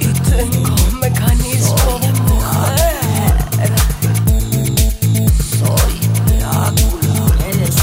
Y 0.00 0.06
tengo 0.28 0.76
mecanismo 1.00 1.98
de 2.02 2.12
mujer. 2.28 3.72
Soy 5.58 5.94
Drácula. 6.28 7.16
Eres. 7.48 7.76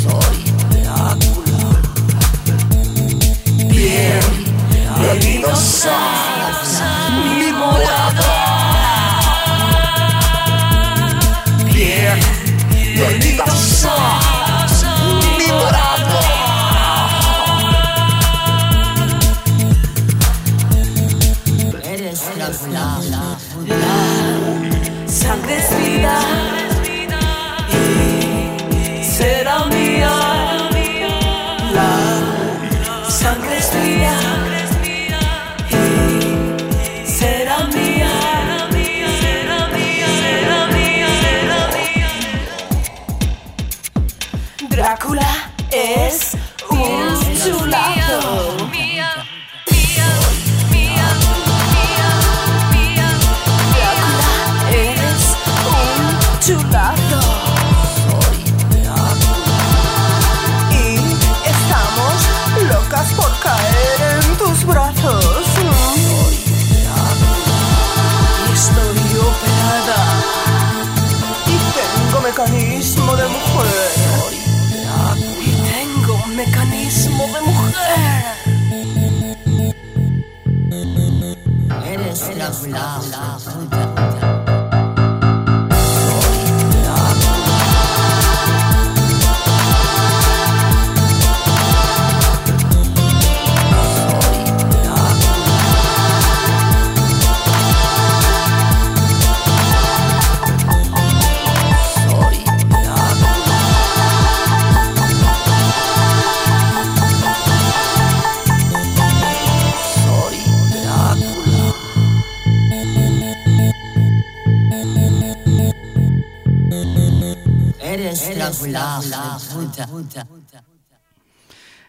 Soy 0.00 0.38
Drácula. 0.70 1.64
A 4.96 5.14
mi 5.22 5.38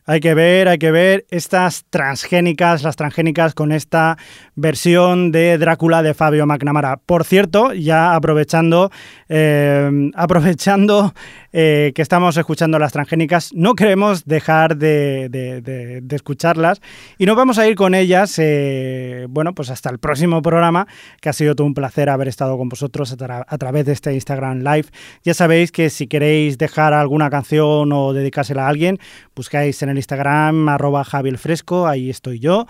Hay 0.08 0.20
que 0.20 0.36
ver, 0.36 0.68
hay 0.68 0.78
que 0.78 0.91
ver 0.91 1.26
estas 1.32 1.84
transgénicas, 1.89 2.84
las 2.84 2.96
transgénicas 2.96 3.56
con 3.56 3.72
esta 3.72 4.20
versión 4.54 5.32
de 5.32 5.58
Drácula 5.58 6.04
de 6.04 6.14
Fabio 6.14 6.46
McNamara. 6.46 6.98
Por 6.98 7.24
cierto, 7.24 7.74
ya 7.74 8.14
aprovechando, 8.14 8.91
eh, 9.30 10.12
aprovechando 10.16 11.16
eh, 11.58 11.93
que 11.95 12.01
estamos 12.01 12.36
escuchando 12.36 12.78
las 12.78 12.91
transgénicas, 12.91 13.53
no 13.53 13.76
queremos 13.76 14.26
dejar 14.26 14.76
de, 14.76 16.03
escucharlas 16.12 16.82
y 17.18 17.26
nos 17.26 17.38
vamos 17.38 17.58
a 17.58 17.66
ir 17.66 17.76
con 17.76 17.95
ellas, 17.95 18.38
eh, 18.39 19.26
bueno, 19.30 19.53
pues 19.56 19.70
hasta 19.70 19.89
el 19.89 19.97
próximo 19.99 20.41
programa, 20.41 20.86
que 21.22 21.30
ha 21.30 21.34
sido 21.34 21.56
todo 21.56 21.66
un 21.66 21.74
placer 21.74 22.10
haber 22.10 22.28
estado 22.28 22.58
con 22.58 22.68
vosotros 22.68 23.14
a, 23.14 23.16
tra- 23.16 23.45
a 23.47 23.58
través 23.58 23.86
de 23.86 23.93
este 23.93 24.14
Instagram 24.14 24.64
Live. 24.64 24.89
Ya 25.24 25.34
sabéis 25.34 25.72
que 25.72 25.89
si 25.89 26.08
queréis 26.08 26.58
dejar 26.58 26.93
alguna 26.93 27.30
canción 27.30 27.89
o 27.93 28.12
dedicársela 28.12 28.66
a 28.66 28.68
alguien, 28.68 28.99
buscáis 29.34 29.82
en 29.82 29.88
el 29.88 29.95
Instagram, 29.95 30.68
arroba 30.68 31.06
Javier 31.06 31.38
Fresco, 31.38 31.88
ahí 31.88 32.10
estoy 32.10 32.39
yo. 32.39 32.68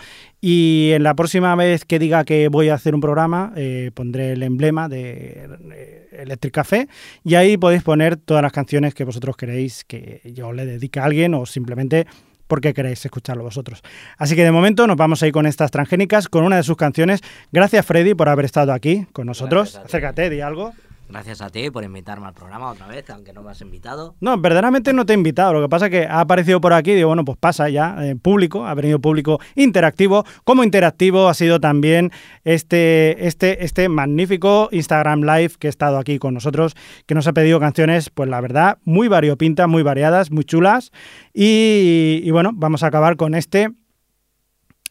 Y 0.48 0.92
en 0.92 1.02
la 1.02 1.16
próxima 1.16 1.56
vez 1.56 1.86
que 1.86 1.98
diga 1.98 2.24
que 2.24 2.50
voy 2.50 2.70
a 2.70 2.76
hacer 2.76 2.94
un 2.94 3.02
programa, 3.02 3.52
eh, 3.56 3.90
pondré 3.96 4.34
el 4.34 4.44
emblema 4.44 4.88
de 4.88 5.50
eh, 5.74 6.10
Electric 6.20 6.54
Café 6.54 6.88
y 7.24 7.34
ahí 7.34 7.58
podéis 7.58 7.82
poner 7.82 8.16
todas 8.16 8.44
las 8.44 8.52
canciones 8.52 8.94
que 8.94 9.06
vosotros 9.06 9.36
queréis 9.38 9.84
que 9.84 10.22
yo 10.36 10.54
le 10.54 10.68
dedique 10.68 11.00
a 11.00 11.06
alguien 11.06 11.34
o 11.34 11.48
simplemente 11.48 12.06
porque 12.46 12.76
queréis 12.76 13.04
escucharlo 13.04 13.42
vosotros. 13.42 13.82
Así 14.20 14.36
que 14.36 14.44
de 14.44 14.52
momento 14.52 14.86
nos 14.86 14.98
vamos 14.98 15.24
a 15.24 15.26
ir 15.26 15.34
con 15.34 15.48
estas 15.48 15.72
transgénicas, 15.72 16.30
con 16.30 16.44
una 16.44 16.58
de 16.58 16.64
sus 16.64 16.78
canciones. 16.78 17.22
Gracias 17.52 17.84
Freddy 17.84 18.14
por 18.14 18.30
haber 18.30 18.46
estado 18.46 18.72
aquí 18.72 19.08
con 19.14 19.26
nosotros. 19.26 19.78
Acércate, 19.78 20.30
di 20.30 20.42
algo. 20.42 20.74
Gracias 21.08 21.42
a 21.42 21.50
ti 21.50 21.70
por 21.70 21.84
invitarme 21.84 22.26
al 22.28 22.34
programa 22.34 22.72
otra 22.72 22.88
vez, 22.88 23.08
aunque 23.10 23.32
no 23.32 23.44
me 23.44 23.52
has 23.52 23.62
invitado. 23.62 24.16
No, 24.22 24.38
verdaderamente 24.40 24.92
no 24.92 25.06
te 25.06 25.14
he 25.14 25.16
invitado. 25.16 25.54
Lo 25.54 25.62
que 25.62 25.70
pasa 25.70 25.86
es 25.86 25.92
que 25.92 26.06
ha 26.06 26.20
aparecido 26.20 26.60
por 26.60 26.74
aquí 26.74 26.94
digo, 26.94 27.10
bueno, 27.10 27.24
pues 27.24 27.38
pasa 27.38 27.70
ya, 27.70 27.96
eh, 28.00 28.16
público, 28.16 28.66
ha 28.66 28.74
venido 28.74 29.00
público 29.00 29.40
interactivo. 29.56 30.26
Como 30.44 30.64
interactivo 30.64 31.30
ha 31.30 31.34
sido 31.34 31.60
también 31.60 32.12
este, 32.44 33.28
este, 33.28 33.64
este 33.64 33.88
magnífico 33.88 34.70
Instagram 34.72 35.22
Live 35.22 35.54
que 35.60 35.68
ha 35.68 35.70
estado 35.70 35.98
aquí 35.98 36.18
con 36.18 36.34
nosotros, 36.34 36.76
que 37.06 37.14
nos 37.14 37.28
ha 37.28 37.34
pedido 37.34 37.60
canciones, 37.60 38.10
pues 38.10 38.28
la 38.28 38.42
verdad, 38.42 38.80
muy 38.84 39.08
variopintas, 39.08 39.68
muy 39.68 39.84
variadas, 39.84 40.32
muy 40.32 40.44
chulas. 40.44 40.92
Y 41.34 42.30
bueno, 42.32 42.52
vamos 42.54 42.84
a 42.84 42.88
acabar 42.88 43.16
con 43.16 43.36
este 43.36 43.70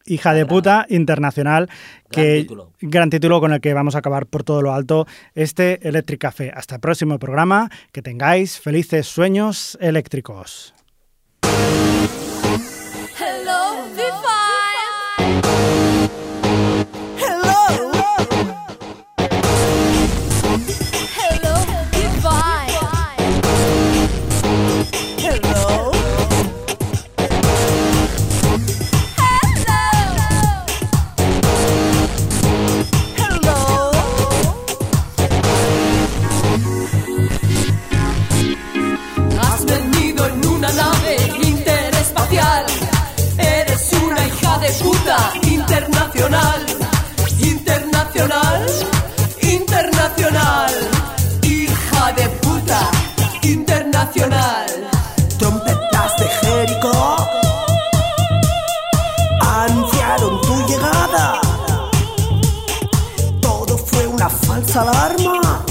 Hija 0.06 0.34
de 0.34 0.44
puta 0.44 0.84
internacional, 0.90 1.70
que 2.10 2.42
título. 2.42 2.72
gran 2.80 3.08
título 3.08 3.40
con 3.40 3.54
el 3.54 3.60
que 3.62 3.72
vamos 3.72 3.94
a 3.94 3.98
acabar 3.98 4.26
por 4.26 4.42
todo 4.42 4.60
lo 4.60 4.74
alto 4.74 5.06
este 5.34 5.86
Electric 5.88 6.20
Café. 6.20 6.52
Hasta 6.54 6.74
el 6.74 6.80
próximo 6.82 7.18
programa, 7.18 7.70
que 7.90 8.02
tengáis 8.02 8.60
felices 8.60 9.06
sueños 9.06 9.78
eléctricos. 9.80 10.74
Internacional. 48.14 48.66
Internacional. 49.42 50.72
Hija 51.42 52.12
de 52.12 52.28
puta 52.28 52.90
internacional. 53.42 54.66
Trompetas 55.36 56.16
de 56.18 56.28
Jericó 56.28 57.16
anunciaron 59.40 60.40
tu 60.42 60.66
llegada. 60.68 61.40
Todo 63.42 63.76
fue 63.78 64.06
una 64.06 64.28
falsa 64.30 64.82
alarma. 64.82 65.64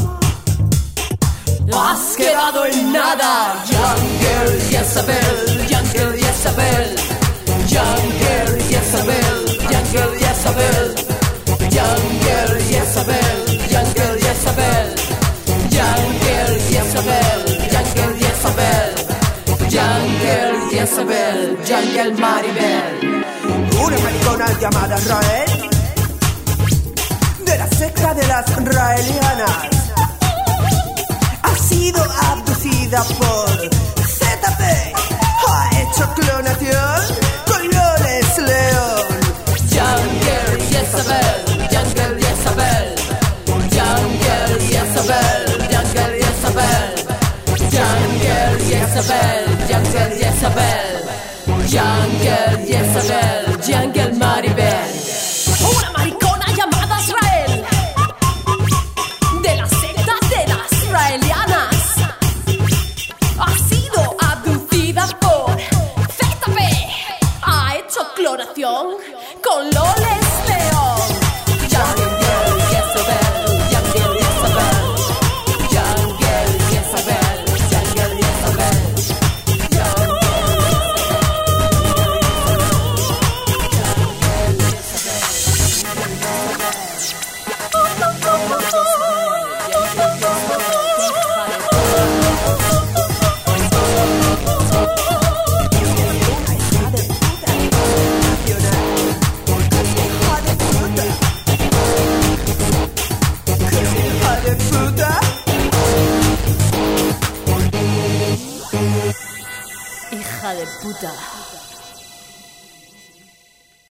Has 1.72 2.18
quedado 2.18 2.66
en 2.66 2.92
nada. 2.92 3.56
Jungle 3.66 4.60
Jezabel. 4.70 5.68
Jungle 5.70 6.20
Jezabel. 6.20 6.96
Jungle 7.00 7.23
Jezabel. 20.94 21.58
Jungle 21.66 22.14
Maribel. 22.22 23.24
Una 23.84 23.98
maricona 23.98 24.46
llamada 24.62 24.96
Rael 25.08 25.70
de 27.46 27.58
la 27.58 27.68
secta 27.68 28.14
de 28.14 28.28
las 28.28 28.46
raelianas 28.64 29.70
ha 31.42 31.56
sido 31.68 32.04
abducida 32.32 33.04
por 33.18 33.50
ZP. 34.06 34.62
Ha 35.48 35.70
hecho 35.82 36.14
clonación 36.14 37.02
con 37.48 37.62
Loles 37.72 38.38
León. 38.38 39.08
Jungle 39.74 40.62
Jezabel. 40.70 41.40
Jungle 41.74 42.22
Jezabel. 42.22 42.88
Jungle 43.74 44.60
Jezabel. 44.70 45.42
Jungle 45.72 46.20
Jezabel. 46.20 46.84
Jungle 48.92 49.43
Jungle, 49.74 49.92
girl 49.92 50.12
Jezebel. 50.20 51.10
Young 51.68 52.12
girl 52.22 52.60
Jezebel. 52.64 53.68
Young 53.68 53.92
Maribel. 54.20 54.83